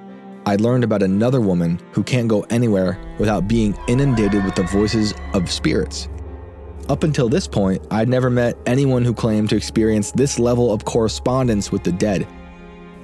I 0.46 0.58
learned 0.58 0.84
about 0.84 1.04
another 1.04 1.40
woman 1.40 1.80
who 1.94 2.04
can't 2.04 2.28
go 2.28 2.46
anywhere 2.50 3.00
without 3.18 3.48
being 3.48 3.80
inundated 3.88 4.44
with 4.44 4.56
the 4.56 4.64
voices 4.64 5.14
of 5.34 5.50
spirits. 5.50 6.10
Up 6.90 7.04
until 7.04 7.30
this 7.30 7.48
point, 7.48 7.82
I'd 7.92 8.10
never 8.10 8.30
met 8.30 8.58
anyone 8.66 9.06
who 9.06 9.14
claimed 9.14 9.50
to 9.50 9.56
experience 9.56 10.12
this 10.12 10.38
level 10.38 10.74
of 10.74 10.84
correspondence 10.84 11.72
with 11.72 11.84
the 11.84 11.94
dead. 11.94 12.28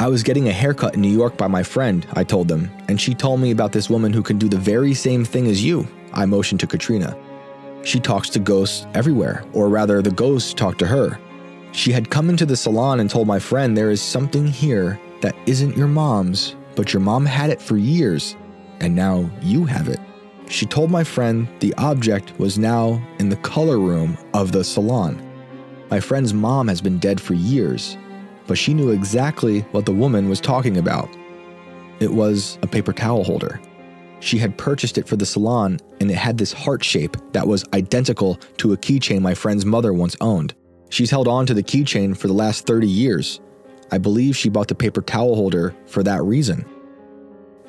I 0.01 0.07
was 0.07 0.21
getting 0.21 0.49
a 0.49 0.53
haircut 0.53 0.95
in 0.95 1.01
New 1.01 1.09
York 1.09 1.37
by 1.37 1.47
my 1.47 1.63
friend, 1.63 2.05
I 2.13 2.25
told 2.25 2.49
them, 2.49 2.69
and 2.89 2.99
she 2.99 3.13
told 3.13 3.39
me 3.39 3.51
about 3.51 3.71
this 3.71 3.89
woman 3.89 4.11
who 4.11 4.21
can 4.21 4.37
do 4.37 4.49
the 4.49 4.57
very 4.57 4.93
same 4.93 5.23
thing 5.23 5.47
as 5.47 5.63
you. 5.63 5.87
I 6.13 6.25
motioned 6.25 6.59
to 6.61 6.67
Katrina. 6.67 7.17
She 7.83 8.01
talks 8.01 8.29
to 8.31 8.39
ghosts 8.39 8.85
everywhere, 8.93 9.45
or 9.53 9.69
rather, 9.69 10.01
the 10.01 10.11
ghosts 10.11 10.53
talk 10.53 10.77
to 10.79 10.87
her. 10.87 11.17
She 11.71 11.91
had 11.93 12.09
come 12.09 12.29
into 12.29 12.45
the 12.45 12.57
salon 12.57 12.99
and 12.99 13.09
told 13.09 13.27
my 13.27 13.39
friend 13.39 13.77
there 13.77 13.91
is 13.91 14.01
something 14.01 14.45
here 14.45 14.99
that 15.21 15.35
isn't 15.45 15.77
your 15.77 15.87
mom's, 15.87 16.55
but 16.75 16.91
your 16.93 17.01
mom 17.01 17.25
had 17.25 17.49
it 17.49 17.61
for 17.61 17.77
years, 17.77 18.35
and 18.81 18.93
now 18.93 19.29
you 19.41 19.65
have 19.65 19.87
it. 19.87 19.99
She 20.49 20.65
told 20.65 20.89
my 20.89 21.03
friend 21.03 21.47
the 21.59 21.75
object 21.75 22.37
was 22.39 22.57
now 22.57 22.99
in 23.19 23.29
the 23.29 23.35
color 23.37 23.77
room 23.77 24.17
of 24.33 24.51
the 24.51 24.63
salon. 24.63 25.23
My 25.91 25.99
friend's 25.99 26.33
mom 26.33 26.67
has 26.67 26.81
been 26.81 26.97
dead 26.97 27.21
for 27.21 27.35
years, 27.35 27.95
but 28.47 28.57
she 28.57 28.73
knew 28.73 28.89
exactly 28.89 29.61
what 29.71 29.85
the 29.85 29.91
woman 29.91 30.27
was 30.27 30.41
talking 30.41 30.77
about. 30.77 31.07
It 31.99 32.11
was 32.11 32.57
a 32.63 32.67
paper 32.67 32.91
towel 32.93 33.23
holder. 33.23 33.61
She 34.21 34.39
had 34.39 34.57
purchased 34.57 34.97
it 34.97 35.07
for 35.07 35.15
the 35.15 35.25
salon, 35.25 35.79
and 36.01 36.09
it 36.09 36.17
had 36.17 36.39
this 36.39 36.51
heart 36.51 36.83
shape 36.83 37.15
that 37.31 37.47
was 37.47 37.63
identical 37.73 38.35
to 38.57 38.73
a 38.73 38.77
keychain 38.77 39.21
my 39.21 39.35
friend's 39.35 39.65
mother 39.65 39.93
once 39.93 40.15
owned. 40.19 40.55
She's 40.89 41.11
held 41.11 41.27
on 41.27 41.45
to 41.45 41.53
the 41.53 41.63
keychain 41.63 42.17
for 42.17 42.27
the 42.27 42.33
last 42.33 42.65
30 42.65 42.87
years. 42.87 43.39
I 43.91 43.99
believe 43.99 44.35
she 44.35 44.49
bought 44.49 44.67
the 44.67 44.75
paper 44.75 45.01
towel 45.01 45.35
holder 45.35 45.75
for 45.85 46.01
that 46.03 46.23
reason. 46.23 46.65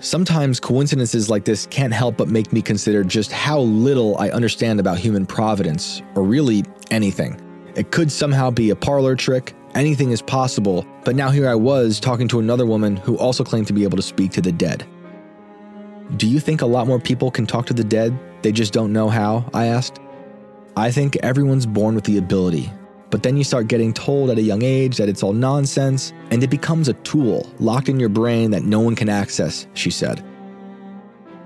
Sometimes 0.01 0.59
coincidences 0.59 1.29
like 1.29 1.45
this 1.45 1.67
can't 1.67 1.93
help 1.93 2.17
but 2.17 2.27
make 2.27 2.55
me 2.55 2.63
consider 2.63 3.05
just 3.05 3.31
how 3.31 3.61
little 3.61 4.17
I 4.17 4.31
understand 4.31 4.81
about 4.81 4.97
human 4.99 5.27
providence, 5.27 6.01
or 6.15 6.23
really 6.23 6.65
anything. 6.91 7.39
It 7.75 7.91
could 7.91 8.11
somehow 8.11 8.51
be 8.51 8.71
a 8.71 8.77
parlor 8.77 9.15
trick, 9.15 9.55
anything 9.75 10.11
is 10.11 10.23
possible, 10.23 10.87
but 11.05 11.17
now 11.17 11.29
here 11.29 11.47
I 11.47 11.55
was 11.55 12.01
talking 12.01 12.29
to 12.29 12.39
another 12.39 12.65
woman 12.65 12.97
who 12.97 13.19
also 13.19 13.45
claimed 13.45 13.67
to 13.67 13.75
be 13.75 13.85
able 13.85 13.99
to 13.99 14.03
speak 14.03 14.31
to 14.33 14.41
the 14.41 14.53
dead. 14.53 14.87
Do 16.17 16.27
you 16.27 16.41
think 16.41 16.63
a 16.63 16.67
lot 16.67 16.87
more 16.87 16.99
people 16.99 17.31
can 17.31 17.47
talk 17.47 17.67
to 17.67 17.75
the 17.75 17.85
dead? 17.85 18.19
They 18.41 18.53
just 18.53 18.73
don't 18.73 18.95
know 18.95 19.11
how? 19.11 19.51
I 19.53 19.67
asked. 19.67 20.01
I 20.79 20.91
think 20.91 21.17
everyone's 21.17 21.67
born 21.67 21.95
with 21.95 22.05
the 22.05 22.17
ability, 22.17 22.73
but 23.11 23.25
then 23.25 23.37
you 23.37 23.45
start 23.45 23.67
getting 23.67 23.93
told 23.93 24.31
at 24.31 24.39
a 24.39 24.43
young 24.43 24.63
age 24.63 24.97
that 24.97 25.09
it's 25.09 25.23
all 25.23 25.33
nonsense, 25.33 26.13
and 26.31 26.43
it 26.43 26.51
becomes 26.51 26.89
a 26.89 26.95
tool 26.95 27.49
locked 27.59 27.89
in 27.89 27.99
your 27.99 28.09
brain 28.09 28.53
that 28.53 28.63
no 28.63 28.81
one 28.81 28.95
can 28.95 29.09
access, 29.09 29.67
she 29.75 29.91
said. 29.91 30.25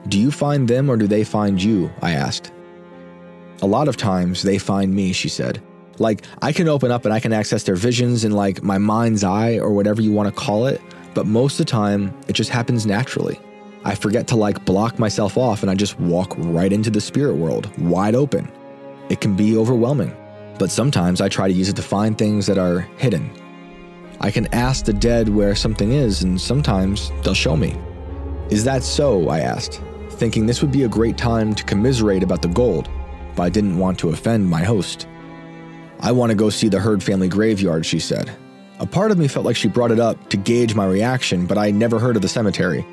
Do 0.09 0.18
you 0.18 0.31
find 0.31 0.68
them 0.68 0.90
or 0.90 0.96
do 0.96 1.07
they 1.07 1.24
find 1.24 1.62
you? 1.62 1.90
I 2.03 2.12
asked. 2.12 2.53
A 3.62 3.66
lot 3.66 3.88
of 3.88 3.96
times 3.96 4.42
they 4.42 4.59
find 4.59 4.94
me, 4.94 5.12
she 5.12 5.31
said. 5.31 5.62
Like, 5.98 6.24
I 6.42 6.53
can 6.53 6.68
open 6.68 6.90
up 6.90 7.07
and 7.07 7.14
I 7.14 7.20
can 7.20 7.33
access 7.33 7.62
their 7.62 7.77
visions 7.77 8.24
in 8.24 8.33
like 8.33 8.62
my 8.62 8.77
mind's 8.77 9.24
eye 9.24 9.59
or 9.59 9.70
whatever 9.72 10.03
you 10.03 10.12
want 10.12 10.29
to 10.29 10.35
call 10.35 10.66
it, 10.66 10.83
but 11.14 11.27
most 11.27 11.59
of 11.59 11.66
the 11.66 11.70
time 11.70 12.14
it 12.29 12.35
just 12.35 12.50
happens 12.50 12.85
naturally. 12.85 13.40
I 13.85 13.94
forget 13.94 14.27
to 14.29 14.37
like 14.37 14.64
block 14.66 14.98
myself 14.98 15.38
off 15.38 15.62
and 15.62 15.70
I 15.70 15.74
just 15.74 15.98
walk 16.00 16.35
right 16.37 16.72
into 16.72 16.90
the 16.90 17.00
spirit 17.00 17.37
world, 17.37 17.70
wide 17.79 18.14
open. 18.14 18.50
It 19.09 19.20
can 19.20 19.37
be 19.37 19.57
overwhelming 19.57 20.14
but 20.59 20.71
sometimes 20.71 21.21
I 21.21 21.29
try 21.29 21.49
to 21.49 21.55
use 21.55 21.69
it 21.69 21.77
to 21.77 21.83
find 21.83 22.17
things 22.17 22.47
that 22.47 22.59
are 22.59 22.81
hidden. 22.99 23.31
I 24.21 24.31
can 24.31 24.53
ask 24.55 24.85
the 24.85 24.93
dead 24.93 25.29
where 25.29 25.55
something 25.55 25.93
is, 25.93 26.23
and 26.23 26.40
sometimes 26.40 27.11
they'll 27.23 27.35
show 27.35 27.57
me. 27.57 27.77
Is 28.51 28.64
that 28.64 28.83
so? 28.83 29.29
I 29.29 29.40
asked, 29.40 29.83
thinking 30.11 30.47
this 30.47 30.62
would 30.62 30.73
be 30.73 30.85
a 30.85 30.88
great 30.88 31.19
time 31.19 31.55
to 31.55 31.64
commiserate 31.64 32.23
about 32.23 32.43
the 32.43 32.49
gold, 32.49 32.88
but 33.35 33.43
I 33.43 33.49
didn't 33.49 33.79
want 33.79 33.99
to 33.99 34.11
offend 34.11 34.49
my 34.49 34.62
host. 34.62 35.09
I 36.01 36.12
want 36.12 36.31
to 36.31 36.37
go 36.37 36.51
see 36.51 36.69
the 36.69 36.79
Heard 36.79 37.03
family 37.03 37.29
graveyard, 37.29 37.85
she 37.85 37.99
said. 37.99 38.31
A 38.81 38.87
part 38.87 39.11
of 39.11 39.19
me 39.19 39.29
felt 39.29 39.47
like 39.47 39.57
she 39.57 39.69
brought 39.69 39.93
it 39.93 40.01
up 40.01 40.29
to 40.31 40.37
gauge 40.37 40.75
my 40.75 40.87
reaction, 40.87 41.47
but 41.47 41.59
I 41.59 41.71
never 41.71 41.99
heard 41.99 42.17
of 42.17 42.23
the 42.23 42.29
cemetery. 42.29 42.87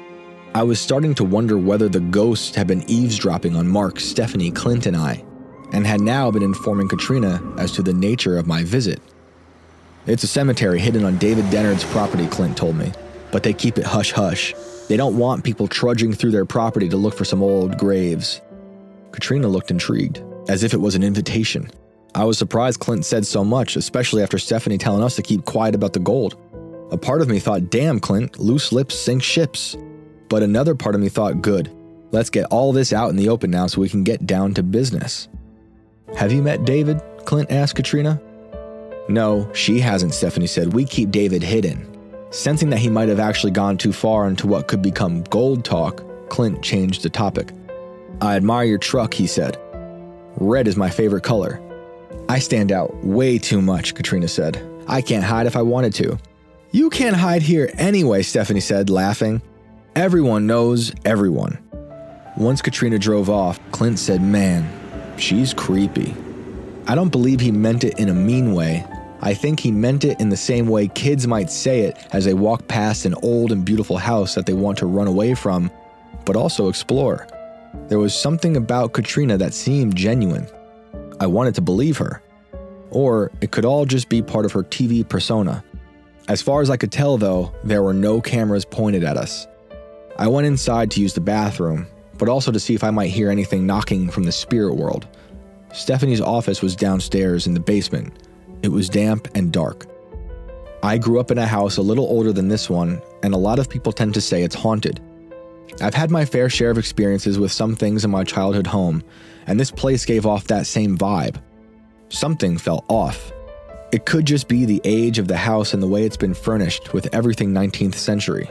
I 0.54 0.64
was 0.64 0.80
starting 0.80 1.16
to 1.16 1.24
wonder 1.24 1.58
whether 1.58 1.88
the 1.90 2.00
ghosts 2.00 2.56
had 2.56 2.68
been 2.68 2.90
eavesdropping 2.90 3.56
on 3.56 3.68
Mark, 3.68 4.00
Stephanie, 4.00 4.52
Clint, 4.52 4.86
and 4.86 4.98
I 4.98 5.24
and 5.74 5.86
had 5.86 6.02
now 6.02 6.32
been 6.32 6.44
informing 6.44 6.88
Katrina 6.88 7.42
as 7.58 7.72
to 7.74 7.82
the 7.82 7.94
nature 7.94 8.38
of 8.38 8.48
my 8.48 8.64
visit. 8.64 9.02
It's 10.08 10.24
a 10.24 10.28
cemetery 10.28 10.80
hidden 10.80 11.06
on 11.06 11.18
David 11.18 11.46
Dennard's 11.46 11.84
property, 11.86 12.28
Clint 12.28 12.58
told 12.58 12.76
me, 12.76 12.92
but 13.32 13.44
they 13.44 13.54
keep 13.54 13.78
it 13.78 13.86
hush 13.86 14.12
hush. 14.12 14.54
They 14.88 14.98
don't 14.98 15.18
want 15.18 15.44
people 15.44 15.68
trudging 15.68 16.14
through 16.14 16.32
their 16.32 16.46
property 16.46 16.90
to 16.90 16.98
look 16.98 17.16
for 17.16 17.24
some 17.24 17.42
old 17.42 17.78
graves. 17.78 18.42
Katrina 19.12 19.48
looked 19.48 19.72
intrigued, 19.72 20.24
as 20.50 20.64
if 20.64 20.74
it 20.74 20.82
was 20.82 20.96
an 20.96 21.04
invitation. 21.04 21.70
I 22.14 22.26
was 22.26 22.38
surprised 22.38 22.80
Clint 22.80 23.06
said 23.06 23.26
so 23.26 23.44
much, 23.44 23.76
especially 23.76 24.22
after 24.22 24.38
Stephanie 24.38 24.78
telling 24.78 25.04
us 25.04 25.16
to 25.16 25.22
keep 25.22 25.46
quiet 25.46 25.76
about 25.76 25.94
the 25.94 26.00
gold. 26.00 26.36
A 26.92 26.98
part 26.98 27.22
of 27.22 27.30
me 27.30 27.40
thought, 27.40 27.70
damn, 27.70 28.00
Clint, 28.02 28.38
loose 28.38 28.74
lips 28.74 28.96
sink 28.96 29.24
ships. 29.24 29.78
But 30.28 30.44
another 30.44 30.76
part 30.76 30.96
of 30.96 31.02
me 31.02 31.08
thought, 31.08 31.42
good, 31.42 31.72
let's 32.12 32.30
get 32.30 32.46
all 32.46 32.74
this 32.74 32.92
out 32.92 33.10
in 33.12 33.16
the 33.16 33.30
open 33.30 33.52
now 33.52 33.68
so 33.68 33.80
we 33.80 33.88
can 33.88 34.04
get 34.04 34.26
down 34.26 34.54
to 34.56 34.64
business. 34.64 35.30
Have 36.16 36.32
you 36.32 36.42
met 36.42 36.66
David? 36.66 37.02
Clint 37.26 37.52
asked 37.52 37.76
Katrina. 37.76 38.22
No, 39.10 39.52
she 39.54 39.80
hasn't, 39.80 40.14
Stephanie 40.14 40.48
said. 40.48 40.74
We 40.74 40.86
keep 40.86 41.12
David 41.12 41.42
hidden. 41.44 41.88
Sensing 42.32 42.70
that 42.70 42.80
he 42.80 42.90
might 42.90 43.10
have 43.10 43.20
actually 43.20 43.52
gone 43.52 43.78
too 43.78 43.92
far 43.92 44.28
into 44.28 44.48
what 44.48 44.68
could 44.68 44.82
become 44.82 45.24
gold 45.24 45.66
talk, 45.66 46.04
Clint 46.30 46.62
changed 46.62 47.04
the 47.04 47.10
topic. 47.10 47.52
I 48.22 48.36
admire 48.36 48.66
your 48.66 48.78
truck, 48.78 49.14
he 49.14 49.28
said. 49.28 49.58
Red 50.38 50.68
is 50.68 50.78
my 50.78 50.90
favorite 50.90 51.24
color. 51.24 51.62
I 52.30 52.40
stand 52.40 52.72
out 52.72 52.96
way 53.04 53.38
too 53.38 53.62
much, 53.62 53.96
Katrina 53.96 54.28
said. 54.28 54.66
I 54.88 55.02
can't 55.02 55.24
hide 55.24 55.48
if 55.48 55.56
I 55.56 55.62
wanted 55.62 55.94
to. 55.96 56.18
You 56.72 56.90
can't 56.90 57.16
hide 57.16 57.42
here 57.42 57.70
anyway, 57.78 58.22
Stephanie 58.22 58.62
said, 58.62 58.90
laughing. 58.90 59.42
Everyone 59.96 60.48
knows 60.48 60.94
everyone. 61.04 61.60
Once 62.38 62.62
Katrina 62.62 62.98
drove 62.98 63.30
off, 63.30 63.60
Clint 63.72 64.00
said, 64.00 64.22
Man, 64.22 64.81
She's 65.22 65.54
creepy. 65.54 66.16
I 66.88 66.96
don't 66.96 67.12
believe 67.12 67.40
he 67.40 67.52
meant 67.52 67.84
it 67.84 68.00
in 68.00 68.10
a 68.10 68.14
mean 68.14 68.56
way. 68.56 68.84
I 69.22 69.36
think 69.36 69.60
he 69.60 69.72
meant 69.72 70.04
it 70.04 70.20
in 70.20 70.30
the 70.30 70.36
same 70.36 70.66
way 70.66 70.88
kids 70.88 71.28
might 71.28 71.52
say 71.52 71.82
it 71.82 71.96
as 72.12 72.26
they 72.26 72.34
walk 72.34 72.68
past 72.68 73.06
an 73.06 73.14
old 73.22 73.52
and 73.52 73.64
beautiful 73.64 73.98
house 73.98 74.34
that 74.34 74.48
they 74.48 74.54
want 74.54 74.80
to 74.80 74.88
run 74.88 75.08
away 75.08 75.36
from, 75.36 75.70
but 76.26 76.36
also 76.36 76.70
explore. 76.70 77.28
There 77.88 78.00
was 78.00 78.20
something 78.20 78.58
about 78.58 78.94
Katrina 78.94 79.38
that 79.38 79.54
seemed 79.54 79.96
genuine. 79.96 80.48
I 81.20 81.28
wanted 81.28 81.54
to 81.54 81.62
believe 81.62 81.98
her. 81.98 82.24
Or 82.90 83.32
it 83.42 83.52
could 83.52 83.64
all 83.64 83.86
just 83.86 84.10
be 84.10 84.24
part 84.24 84.46
of 84.46 84.52
her 84.54 84.64
TV 84.64 85.08
persona. 85.08 85.64
As 86.30 86.42
far 86.42 86.62
as 86.62 86.72
I 86.72 86.78
could 86.78 86.92
tell, 86.92 87.20
though, 87.20 87.54
there 87.64 87.84
were 87.84 87.94
no 87.94 88.22
cameras 88.22 88.66
pointed 88.66 89.04
at 89.04 89.18
us. 89.18 89.46
I 90.18 90.28
went 90.28 90.48
inside 90.48 90.90
to 90.92 91.00
use 91.00 91.14
the 91.14 91.22
bathroom, 91.22 91.86
but 92.22 92.30
also 92.30 92.52
to 92.52 92.60
see 92.60 92.76
if 92.76 92.84
I 92.84 92.92
might 92.92 93.10
hear 93.10 93.32
anything 93.32 93.66
knocking 93.66 94.08
from 94.08 94.26
the 94.26 94.32
spirit 94.32 94.76
world. 94.76 95.08
Stephanie's 95.74 96.22
office 96.22 96.62
was 96.62 96.76
downstairs 96.76 97.48
in 97.48 97.56
the 97.56 97.60
basement. 97.60 98.14
It 98.62 98.68
was 98.68 98.90
damp 98.90 99.28
and 99.34 99.52
dark. 99.52 99.88
I 100.84 101.00
grew 101.00 101.20
up 101.20 101.32
in 101.32 101.40
a 101.40 101.48
house 101.48 101.78
a 101.78 101.82
little 101.82 102.06
older 102.06 102.32
than 102.32 102.48
this 102.48 102.70
one, 102.70 103.02
and 103.24 103.34
a 103.34 103.40
lot 103.40 103.58
of 103.58 103.72
people 103.72 103.92
tend 103.92 104.14
to 104.14 104.22
say 104.22 104.44
it's 104.44 104.54
haunted. 104.54 105.02
I've 105.82 105.96
had 105.96 106.12
my 106.12 106.24
fair 106.24 106.48
share 106.48 106.70
of 106.70 106.78
experiences 106.78 107.40
with 107.40 107.52
some 107.52 107.76
things 107.76 108.06
in 108.06 108.12
my 108.12 108.24
childhood 108.24 108.68
home, 108.68 109.04
and 109.48 109.60
this 109.60 109.72
place 109.72 110.06
gave 110.06 110.28
off 110.28 110.46
that 110.46 110.68
same 110.68 111.00
vibe. 111.00 111.42
Something 112.10 112.56
felt 112.56 112.86
off. 112.88 113.32
It 113.92 114.06
could 114.06 114.26
just 114.26 114.48
be 114.48 114.66
the 114.66 114.82
age 114.84 115.18
of 115.18 115.28
the 115.28 115.38
house 115.38 115.74
and 115.74 115.82
the 115.82 115.88
way 115.88 116.04
it's 116.04 116.18
been 116.18 116.36
furnished 116.36 116.94
with 116.94 117.12
everything 117.16 117.52
19th 117.52 117.96
century. 117.96 118.48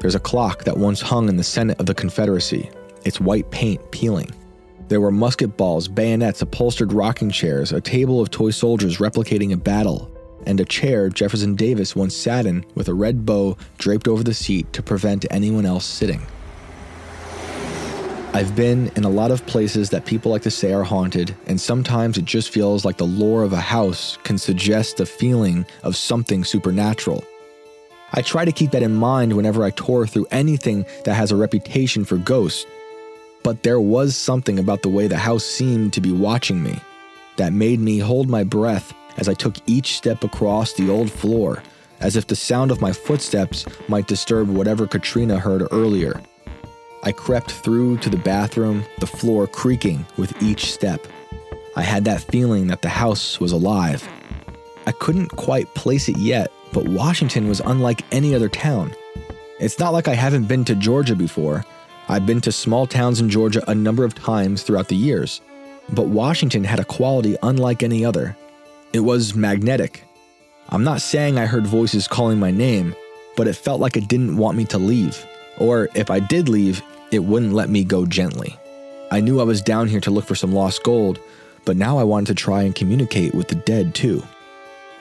There's 0.00 0.14
a 0.14 0.20
clock 0.20 0.64
that 0.64 0.78
once 0.78 1.02
hung 1.02 1.28
in 1.28 1.36
the 1.36 1.44
Senate 1.44 1.78
of 1.80 1.84
the 1.84 1.94
Confederacy, 1.94 2.70
its 3.04 3.20
white 3.20 3.50
paint 3.50 3.90
peeling. 3.90 4.30
There 4.88 5.00
were 5.00 5.10
musket 5.10 5.56
balls, 5.56 5.86
bayonets, 5.86 6.40
upholstered 6.40 6.92
rocking 6.92 7.30
chairs, 7.30 7.72
a 7.72 7.80
table 7.80 8.20
of 8.20 8.30
toy 8.30 8.50
soldiers 8.50 8.98
replicating 8.98 9.52
a 9.52 9.56
battle, 9.56 10.10
and 10.46 10.60
a 10.60 10.64
chair 10.64 11.10
Jefferson 11.10 11.54
Davis 11.54 11.94
once 11.94 12.14
sat 12.14 12.46
in 12.46 12.64
with 12.74 12.88
a 12.88 12.94
red 12.94 13.26
bow 13.26 13.56
draped 13.76 14.08
over 14.08 14.22
the 14.22 14.32
seat 14.32 14.72
to 14.72 14.82
prevent 14.82 15.26
anyone 15.30 15.66
else 15.66 15.84
sitting. 15.84 16.26
I've 18.34 18.54
been 18.54 18.90
in 18.94 19.04
a 19.04 19.10
lot 19.10 19.30
of 19.30 19.44
places 19.46 19.90
that 19.90 20.04
people 20.04 20.30
like 20.30 20.42
to 20.42 20.50
say 20.50 20.72
are 20.72 20.84
haunted, 20.84 21.34
and 21.46 21.60
sometimes 21.60 22.18
it 22.18 22.24
just 22.24 22.50
feels 22.50 22.84
like 22.84 22.98
the 22.98 23.06
lore 23.06 23.42
of 23.42 23.52
a 23.52 23.60
house 23.60 24.18
can 24.22 24.38
suggest 24.38 25.00
a 25.00 25.06
feeling 25.06 25.66
of 25.82 25.96
something 25.96 26.44
supernatural. 26.44 27.24
I 28.12 28.22
try 28.22 28.44
to 28.44 28.52
keep 28.52 28.70
that 28.70 28.82
in 28.82 28.94
mind 28.94 29.34
whenever 29.34 29.64
I 29.64 29.70
tour 29.70 30.06
through 30.06 30.26
anything 30.30 30.86
that 31.04 31.14
has 31.14 31.30
a 31.30 31.36
reputation 31.36 32.04
for 32.04 32.16
ghosts. 32.16 32.66
But 33.42 33.62
there 33.62 33.80
was 33.80 34.16
something 34.16 34.58
about 34.58 34.82
the 34.82 34.88
way 34.88 35.06
the 35.06 35.16
house 35.16 35.44
seemed 35.44 35.92
to 35.94 36.00
be 36.00 36.12
watching 36.12 36.62
me 36.62 36.80
that 37.36 37.52
made 37.52 37.80
me 37.80 37.98
hold 37.98 38.28
my 38.28 38.44
breath 38.44 38.92
as 39.16 39.28
I 39.28 39.34
took 39.34 39.56
each 39.66 39.96
step 39.96 40.24
across 40.24 40.72
the 40.72 40.90
old 40.90 41.10
floor 41.10 41.62
as 42.00 42.16
if 42.16 42.26
the 42.26 42.36
sound 42.36 42.70
of 42.70 42.80
my 42.80 42.92
footsteps 42.92 43.66
might 43.88 44.06
disturb 44.06 44.48
whatever 44.48 44.86
Katrina 44.86 45.38
heard 45.38 45.66
earlier. 45.72 46.20
I 47.02 47.12
crept 47.12 47.50
through 47.50 47.98
to 47.98 48.10
the 48.10 48.16
bathroom, 48.16 48.84
the 48.98 49.06
floor 49.06 49.46
creaking 49.46 50.04
with 50.16 50.40
each 50.42 50.72
step. 50.72 51.06
I 51.76 51.82
had 51.82 52.04
that 52.04 52.22
feeling 52.22 52.66
that 52.68 52.82
the 52.82 52.88
house 52.88 53.40
was 53.40 53.52
alive. 53.52 54.06
I 54.86 54.92
couldn't 54.92 55.28
quite 55.28 55.72
place 55.74 56.08
it 56.08 56.18
yet, 56.18 56.50
but 56.72 56.88
Washington 56.88 57.48
was 57.48 57.60
unlike 57.60 58.04
any 58.12 58.34
other 58.34 58.48
town. 58.48 58.92
It's 59.60 59.78
not 59.78 59.92
like 59.92 60.08
I 60.08 60.14
haven't 60.14 60.46
been 60.46 60.64
to 60.66 60.74
Georgia 60.74 61.14
before. 61.14 61.64
I've 62.10 62.24
been 62.24 62.40
to 62.42 62.52
small 62.52 62.86
towns 62.86 63.20
in 63.20 63.28
Georgia 63.28 63.62
a 63.70 63.74
number 63.74 64.02
of 64.02 64.14
times 64.14 64.62
throughout 64.62 64.88
the 64.88 64.96
years, 64.96 65.42
but 65.90 66.06
Washington 66.06 66.64
had 66.64 66.80
a 66.80 66.84
quality 66.84 67.36
unlike 67.42 67.82
any 67.82 68.02
other. 68.02 68.34
It 68.94 69.00
was 69.00 69.34
magnetic. 69.34 70.04
I'm 70.70 70.84
not 70.84 71.02
saying 71.02 71.38
I 71.38 71.44
heard 71.44 71.66
voices 71.66 72.08
calling 72.08 72.38
my 72.38 72.50
name, 72.50 72.94
but 73.36 73.46
it 73.46 73.56
felt 73.56 73.80
like 73.80 73.96
it 73.96 74.08
didn't 74.08 74.38
want 74.38 74.56
me 74.56 74.64
to 74.66 74.78
leave. 74.78 75.22
Or 75.58 75.88
if 75.94 76.10
I 76.10 76.20
did 76.20 76.48
leave, 76.48 76.82
it 77.10 77.18
wouldn't 77.18 77.52
let 77.52 77.68
me 77.68 77.84
go 77.84 78.06
gently. 78.06 78.56
I 79.10 79.20
knew 79.20 79.40
I 79.40 79.44
was 79.44 79.60
down 79.60 79.88
here 79.88 80.00
to 80.00 80.10
look 80.10 80.24
for 80.24 80.34
some 80.34 80.52
lost 80.52 80.82
gold, 80.82 81.20
but 81.66 81.76
now 81.76 81.98
I 81.98 82.04
wanted 82.04 82.28
to 82.28 82.34
try 82.34 82.62
and 82.62 82.74
communicate 82.74 83.34
with 83.34 83.48
the 83.48 83.54
dead 83.54 83.94
too. 83.94 84.22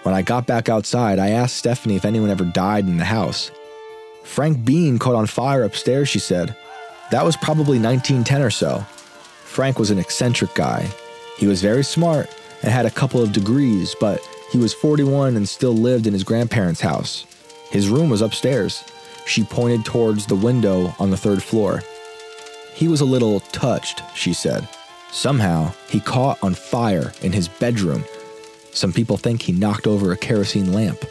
When 0.04 0.14
I 0.14 0.22
got 0.22 0.46
back 0.46 0.68
outside, 0.68 1.20
I 1.20 1.30
asked 1.30 1.56
Stephanie 1.56 1.96
if 1.96 2.06
anyone 2.06 2.30
ever 2.30 2.46
died 2.46 2.86
in 2.86 2.98
the 2.98 3.06
house. 3.06 3.50
Frank 4.24 4.66
Bean 4.66 5.00
caught 5.00 5.16
on 5.16 5.26
fire 5.26 5.64
upstairs, 5.64 6.10
she 6.10 6.20
said. 6.20 6.56
That 7.12 7.24
was 7.24 7.38
probably 7.38 7.80
1910 7.80 8.42
or 8.42 8.50
so. 8.50 8.80
Frank 9.44 9.80
was 9.80 9.92
an 9.92 10.00
eccentric 10.00 10.54
guy. 10.56 10.90
He 11.38 11.48
was 11.48 11.62
very 11.62 11.84
smart 11.84 12.30
and 12.62 12.72
had 12.72 12.86
a 12.86 12.92
couple 12.92 13.22
of 13.22 13.32
degrees, 13.32 13.96
but 14.00 14.20
he 14.52 14.58
was 14.58 14.74
41 14.74 15.36
and 15.36 15.48
still 15.48 15.74
lived 15.74 16.08
in 16.08 16.14
his 16.14 16.24
grandparents' 16.24 16.82
house. 16.82 17.26
His 17.72 17.90
room 17.90 18.10
was 18.10 18.22
upstairs. 18.22 18.84
She 19.26 19.44
pointed 19.44 19.86
towards 19.86 20.26
the 20.26 20.36
window 20.36 20.94
on 21.00 21.12
the 21.12 21.18
third 21.18 21.44
floor. 21.44 21.82
He 22.74 22.88
was 22.88 23.02
a 23.02 23.06
little 23.06 23.40
touched, 23.40 24.02
she 24.16 24.34
said. 24.34 24.68
Somehow, 25.12 25.74
he 25.90 26.00
caught 26.00 26.42
on 26.44 26.54
fire 26.54 27.14
in 27.22 27.32
his 27.32 27.48
bedroom. 27.48 28.04
Some 28.72 28.94
people 28.94 29.18
think 29.18 29.42
he 29.42 29.52
knocked 29.52 29.88
over 29.88 30.12
a 30.12 30.18
kerosene 30.18 30.74
lamp. 30.74 31.04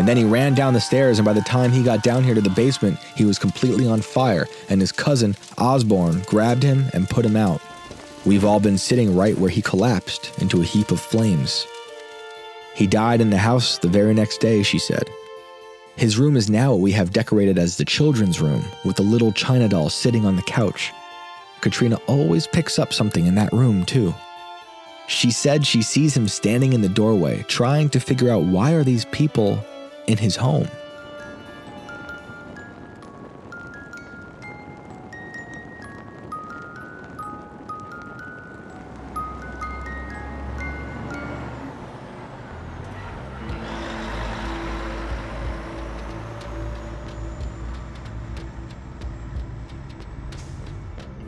And 0.00 0.08
then 0.08 0.16
he 0.16 0.24
ran 0.24 0.54
down 0.54 0.72
the 0.72 0.80
stairs, 0.80 1.18
and 1.18 1.26
by 1.26 1.34
the 1.34 1.42
time 1.42 1.70
he 1.70 1.82
got 1.82 2.02
down 2.02 2.24
here 2.24 2.34
to 2.34 2.40
the 2.40 2.48
basement, 2.48 2.98
he 3.14 3.26
was 3.26 3.38
completely 3.38 3.86
on 3.86 4.00
fire, 4.00 4.48
and 4.70 4.80
his 4.80 4.92
cousin, 4.92 5.36
Osborne, 5.58 6.22
grabbed 6.22 6.62
him 6.62 6.86
and 6.94 7.06
put 7.06 7.26
him 7.26 7.36
out. 7.36 7.60
We've 8.24 8.46
all 8.46 8.60
been 8.60 8.78
sitting 8.78 9.14
right 9.14 9.36
where 9.36 9.50
he 9.50 9.60
collapsed 9.60 10.40
into 10.40 10.62
a 10.62 10.64
heap 10.64 10.90
of 10.90 11.02
flames. 11.02 11.66
He 12.74 12.86
died 12.86 13.20
in 13.20 13.28
the 13.28 13.36
house 13.36 13.76
the 13.76 13.88
very 13.88 14.14
next 14.14 14.38
day, 14.38 14.62
she 14.62 14.78
said. 14.78 15.04
His 15.96 16.16
room 16.16 16.34
is 16.34 16.48
now 16.48 16.70
what 16.70 16.80
we 16.80 16.92
have 16.92 17.12
decorated 17.12 17.58
as 17.58 17.76
the 17.76 17.84
children's 17.84 18.40
room, 18.40 18.64
with 18.86 18.96
the 18.96 19.02
little 19.02 19.32
China 19.32 19.68
doll 19.68 19.90
sitting 19.90 20.24
on 20.24 20.34
the 20.34 20.42
couch. 20.44 20.92
Katrina 21.60 21.96
always 22.06 22.46
picks 22.46 22.78
up 22.78 22.94
something 22.94 23.26
in 23.26 23.34
that 23.34 23.52
room, 23.52 23.84
too. 23.84 24.14
She 25.08 25.30
said 25.30 25.66
she 25.66 25.82
sees 25.82 26.16
him 26.16 26.26
standing 26.26 26.72
in 26.72 26.80
the 26.80 26.88
doorway, 26.88 27.42
trying 27.48 27.90
to 27.90 28.00
figure 28.00 28.30
out 28.30 28.44
why 28.44 28.72
are 28.72 28.84
these 28.84 29.04
people 29.04 29.62
in 30.06 30.18
his 30.18 30.36
home. 30.36 30.68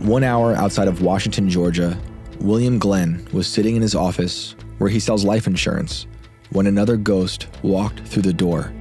One 0.01 0.25
hour 0.25 0.55
outside 0.57 0.89
of 0.89 1.01
Washington, 1.01 1.49
Georgia, 1.49 1.97
William 2.41 2.79
Glenn 2.79 3.27
was 3.33 3.47
sitting 3.47 3.77
in 3.77 3.83
his 3.83 3.95
office 3.95 4.57
where 4.79 4.91
he 4.91 4.99
sells 4.99 5.25
life 5.25 5.47
insurance 5.47 6.07
when 6.53 6.67
another 6.67 6.97
ghost 6.97 7.49
walked 7.63 8.01
through 8.01 8.23
the 8.23 8.33
door. 8.33 8.73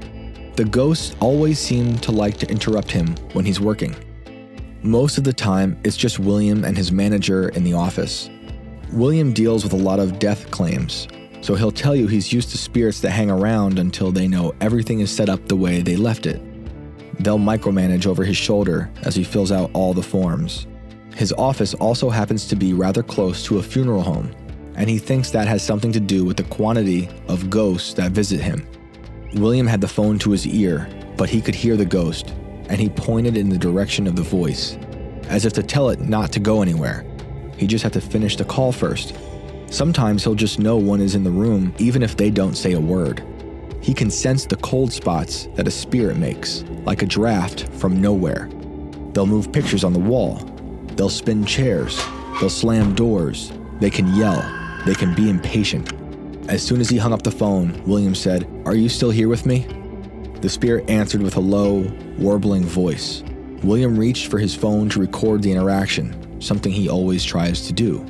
The 0.55 0.65
ghosts 0.65 1.15
always 1.19 1.57
seem 1.57 1.97
to 1.99 2.11
like 2.11 2.38
to 2.38 2.49
interrupt 2.49 2.91
him 2.91 3.15
when 3.34 3.45
he's 3.45 3.59
working. 3.59 3.95
Most 4.84 5.17
of 5.17 5.24
the 5.24 5.34
time, 5.34 5.80
it's 5.84 5.97
just 5.97 6.19
William 6.19 6.65
and 6.65 6.76
his 6.76 6.91
manager 6.91 7.49
in 7.49 7.63
the 7.63 7.74
office. 7.74 8.30
William 8.91 9.32
deals 9.32 9.63
with 9.63 9.74
a 9.74 9.78
lot 9.78 9.99
of 9.99 10.19
death 10.19 10.51
claims, 10.51 11.07
so 11.41 11.55
he'll 11.55 11.72
tell 11.72 11.95
you 11.95 12.07
he's 12.07 12.34
used 12.34 12.51
to 12.51 12.57
spirits 12.57 12.99
that 13.01 13.11
hang 13.11 13.32
around 13.32 13.80
until 13.80 14.11
they 14.11 14.28
know 14.28 14.53
everything 14.59 14.99
is 14.99 15.09
set 15.09 15.30
up 15.30 15.47
the 15.47 15.55
way 15.55 15.82
they 15.82 15.95
left 15.95 16.26
it. 16.26 16.41
They'll 17.24 17.39
micromanage 17.39 18.05
over 18.05 18.24
his 18.24 18.38
shoulder 18.38 18.91
as 19.03 19.15
he 19.15 19.24
fills 19.24 19.51
out 19.51 19.72
all 19.74 19.93
the 19.93 20.03
forms. 20.03 20.67
His 21.15 21.34
office 21.34 21.74
also 21.76 22.09
happens 22.09 22.47
to 22.47 22.55
be 22.55 22.74
rather 22.74 23.03
close 23.03 23.43
to 23.45 23.59
a 23.59 23.63
funeral 23.63 24.01
home, 24.01 24.32
and 24.76 24.89
he 24.89 24.97
thinks 24.97 25.32
that 25.32 25.47
has 25.47 25.63
something 25.63 25.91
to 25.91 25.99
do 25.99 26.26
with 26.26 26.38
the 26.38 26.43
quantity 26.43 27.09
of 27.28 27.49
ghosts 27.49 27.93
that 27.95 28.11
visit 28.11 28.39
him. 28.39 28.67
William 29.36 29.67
had 29.67 29.82
the 29.82 29.88
phone 29.88 30.19
to 30.19 30.32
his 30.32 30.45
ear, 30.47 30.89
but 31.17 31.30
he 31.30 31.41
could 31.41 31.55
hear 31.55 31.78
the 31.78 31.86
ghost, 31.86 32.30
and 32.69 32.80
he 32.80 32.89
pointed 32.89 33.38
in 33.38 33.49
the 33.49 33.57
direction 33.57 34.07
of 34.07 34.15
the 34.15 34.22
voice, 34.22 34.78
as 35.30 35.45
if 35.45 35.53
to 35.53 35.63
tell 35.63 35.89
it 35.89 36.01
not 36.01 36.32
to 36.32 36.39
go 36.39 36.61
anywhere. 36.61 37.05
He 37.57 37.67
just 37.67 37.84
had 37.84 37.93
to 37.93 38.01
finish 38.01 38.36
the 38.36 38.45
call 38.45 38.72
first. 38.72 39.15
Sometimes 39.69 40.24
he'll 40.24 40.36
just 40.36 40.59
know 40.59 40.78
one 40.78 41.01
is 41.01 41.15
in 41.15 41.24
the 41.24 41.32
room 41.32 41.74
even 41.78 42.03
if 42.03 42.17
they 42.17 42.30
don't 42.30 42.55
say 42.55 42.74
a 42.74 42.80
word. 42.80 43.24
He 43.82 43.93
can 43.93 44.11
sense 44.11 44.45
the 44.45 44.57
cold 44.57 44.91
spots 44.91 45.47
that 45.55 45.67
a 45.67 45.72
spirit 45.72 46.17
makes, 46.17 46.63
like 46.86 47.01
a 47.01 47.05
draft 47.07 47.67
from 47.74 48.01
nowhere. 48.01 48.49
They'll 49.13 49.26
move 49.26 49.51
pictures 49.51 49.84
on 49.84 49.93
the 49.93 49.99
wall, 49.99 50.47
They'll 50.95 51.09
spin 51.09 51.45
chairs, 51.45 51.99
they'll 52.39 52.49
slam 52.49 52.93
doors, 52.93 53.51
they 53.80 53.89
can 53.89 54.13
yell, 54.15 54.41
they 54.86 54.96
can 54.96 55.14
be 55.14 55.30
impatient. 55.30 55.92
As 56.50 56.64
soon 56.64 56.82
as 56.82 56.90
he 56.90 56.98
hung 56.98 57.14
up 57.14 57.24
the 57.24 57.32
phone, 57.32 57.82
William 57.86 58.16
said, 58.16 58.48
Are 58.66 58.76
you 58.76 58.90
still 58.90 59.12
here 59.12 59.30
with 59.30 59.46
me? 59.46 59.68
The 60.42 60.50
spirit 60.50 60.90
answered 60.90 61.22
with 61.22 61.38
a 61.38 61.40
low, 61.40 61.88
warbling 62.18 62.64
voice. 62.64 63.24
William 63.64 63.98
reached 63.98 64.28
for 64.28 64.40
his 64.40 64.56
phone 64.56 64.90
to 64.90 65.00
record 65.00 65.44
the 65.44 65.52
interaction, 65.52 66.42
something 66.42 66.72
he 66.72 66.90
always 66.90 67.24
tries 67.24 67.68
to 67.68 67.74
do. 67.74 68.04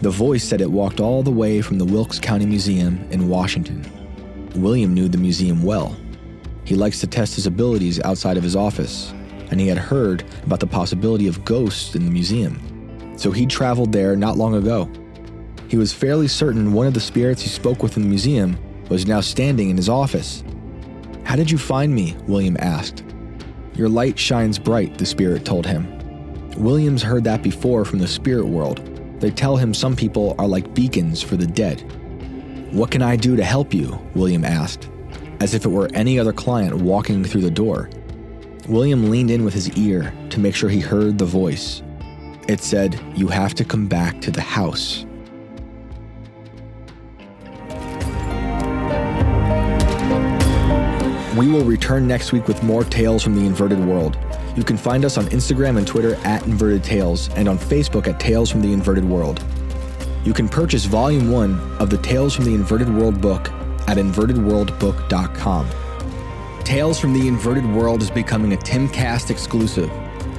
The 0.00 0.10
voice 0.10 0.44
said 0.44 0.60
it 0.60 0.70
walked 0.70 0.98
all 0.98 1.22
the 1.22 1.30
way 1.30 1.60
from 1.60 1.78
the 1.78 1.84
Wilkes 1.84 2.18
County 2.18 2.46
Museum 2.46 3.06
in 3.10 3.28
Washington. 3.28 3.84
William 4.56 4.94
knew 4.94 5.08
the 5.08 5.18
museum 5.18 5.62
well. 5.62 5.96
He 6.64 6.74
likes 6.74 7.00
to 7.00 7.06
test 7.06 7.34
his 7.34 7.46
abilities 7.46 8.00
outside 8.00 8.38
of 8.38 8.42
his 8.42 8.56
office, 8.56 9.12
and 9.50 9.60
he 9.60 9.68
had 9.68 9.78
heard 9.78 10.24
about 10.44 10.60
the 10.60 10.66
possibility 10.66 11.28
of 11.28 11.44
ghosts 11.44 11.94
in 11.94 12.04
the 12.04 12.10
museum. 12.10 12.58
So 13.16 13.30
he 13.30 13.46
traveled 13.46 13.92
there 13.92 14.16
not 14.16 14.38
long 14.38 14.54
ago. 14.54 14.90
He 15.68 15.76
was 15.76 15.92
fairly 15.92 16.28
certain 16.28 16.72
one 16.72 16.86
of 16.86 16.94
the 16.94 17.00
spirits 17.00 17.42
he 17.42 17.48
spoke 17.48 17.82
with 17.82 17.96
in 17.96 18.02
the 18.02 18.08
museum 18.08 18.58
was 18.88 19.06
now 19.06 19.20
standing 19.20 19.70
in 19.70 19.76
his 19.76 19.88
office. 19.88 20.44
How 21.24 21.36
did 21.36 21.50
you 21.50 21.58
find 21.58 21.94
me? 21.94 22.16
William 22.26 22.56
asked. 22.60 23.02
Your 23.74 23.88
light 23.88 24.18
shines 24.18 24.58
bright, 24.58 24.98
the 24.98 25.06
spirit 25.06 25.44
told 25.44 25.66
him. 25.66 25.90
Williams 26.56 27.02
heard 27.02 27.24
that 27.24 27.42
before 27.42 27.84
from 27.84 27.98
the 27.98 28.06
spirit 28.06 28.46
world. 28.46 28.78
They 29.20 29.30
tell 29.30 29.56
him 29.56 29.74
some 29.74 29.96
people 29.96 30.36
are 30.38 30.46
like 30.46 30.74
beacons 30.74 31.22
for 31.22 31.36
the 31.36 31.46
dead. 31.46 31.80
What 32.72 32.90
can 32.90 33.02
I 33.02 33.16
do 33.16 33.36
to 33.36 33.44
help 33.44 33.72
you? 33.72 33.98
William 34.14 34.44
asked, 34.44 34.90
as 35.40 35.54
if 35.54 35.64
it 35.64 35.70
were 35.70 35.90
any 35.94 36.18
other 36.18 36.32
client 36.32 36.76
walking 36.76 37.24
through 37.24 37.40
the 37.40 37.50
door. 37.50 37.88
William 38.68 39.10
leaned 39.10 39.30
in 39.30 39.44
with 39.44 39.54
his 39.54 39.70
ear 39.76 40.12
to 40.30 40.40
make 40.40 40.54
sure 40.54 40.68
he 40.68 40.80
heard 40.80 41.18
the 41.18 41.24
voice. 41.24 41.82
It 42.48 42.60
said, 42.60 43.00
You 43.16 43.28
have 43.28 43.54
to 43.54 43.64
come 43.64 43.86
back 43.86 44.20
to 44.20 44.30
the 44.30 44.40
house. 44.40 45.06
We 51.36 51.48
will 51.48 51.64
return 51.64 52.06
next 52.06 52.32
week 52.32 52.46
with 52.46 52.62
more 52.62 52.84
tales 52.84 53.24
from 53.24 53.34
the 53.34 53.44
inverted 53.44 53.84
world. 53.84 54.16
You 54.54 54.62
can 54.62 54.76
find 54.76 55.04
us 55.04 55.18
on 55.18 55.24
Instagram 55.26 55.78
and 55.78 55.86
Twitter 55.86 56.14
at 56.24 56.46
Inverted 56.46 56.84
Tales 56.84 57.28
and 57.30 57.48
on 57.48 57.58
Facebook 57.58 58.06
at 58.06 58.20
Tales 58.20 58.48
from 58.48 58.62
the 58.62 58.72
Inverted 58.72 59.04
World. 59.04 59.44
You 60.24 60.32
can 60.32 60.48
purchase 60.48 60.84
Volume 60.84 61.32
1 61.32 61.78
of 61.80 61.90
the 61.90 61.98
Tales 61.98 62.36
from 62.36 62.44
the 62.44 62.54
Inverted 62.54 62.88
World 62.88 63.20
book 63.20 63.50
at 63.88 63.96
invertedworldbook.com. 63.96 65.68
Tales 66.62 67.00
from 67.00 67.12
the 67.12 67.26
Inverted 67.26 67.66
World 67.66 68.00
is 68.00 68.12
becoming 68.12 68.52
a 68.52 68.56
Timcast 68.56 69.30
exclusive. 69.30 69.90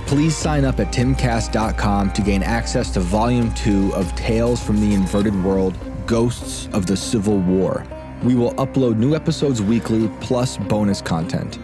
Please 0.07 0.33
sign 0.33 0.63
up 0.63 0.79
at 0.79 0.93
timcast.com 0.93 2.13
to 2.13 2.21
gain 2.21 2.41
access 2.41 2.89
to 2.91 3.01
Volume 3.01 3.53
2 3.53 3.93
of 3.95 4.15
Tales 4.15 4.63
from 4.63 4.79
the 4.79 4.93
Inverted 4.93 5.43
World 5.43 5.77
Ghosts 6.05 6.69
of 6.71 6.85
the 6.85 6.95
Civil 6.95 7.39
War. 7.39 7.85
We 8.25 8.33
will 8.33 8.55
upload 8.55 8.97
new 8.97 9.13
episodes 9.13 9.61
weekly 9.61 10.09
plus 10.19 10.57
bonus 10.57 10.99
content. 10.99 11.59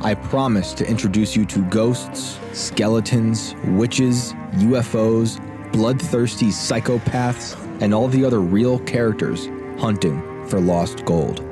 I 0.00 0.14
promise 0.14 0.72
to 0.72 0.88
introduce 0.88 1.36
you 1.36 1.44
to 1.44 1.62
ghosts, 1.68 2.38
skeletons, 2.54 3.54
witches, 3.66 4.32
UFOs, 4.54 5.38
bloodthirsty 5.72 6.46
psychopaths, 6.46 7.54
and 7.82 7.92
all 7.92 8.08
the 8.08 8.24
other 8.24 8.40
real 8.40 8.78
characters 8.78 9.48
hunting 9.78 10.22
for 10.48 10.58
lost 10.58 11.04
gold. 11.04 11.45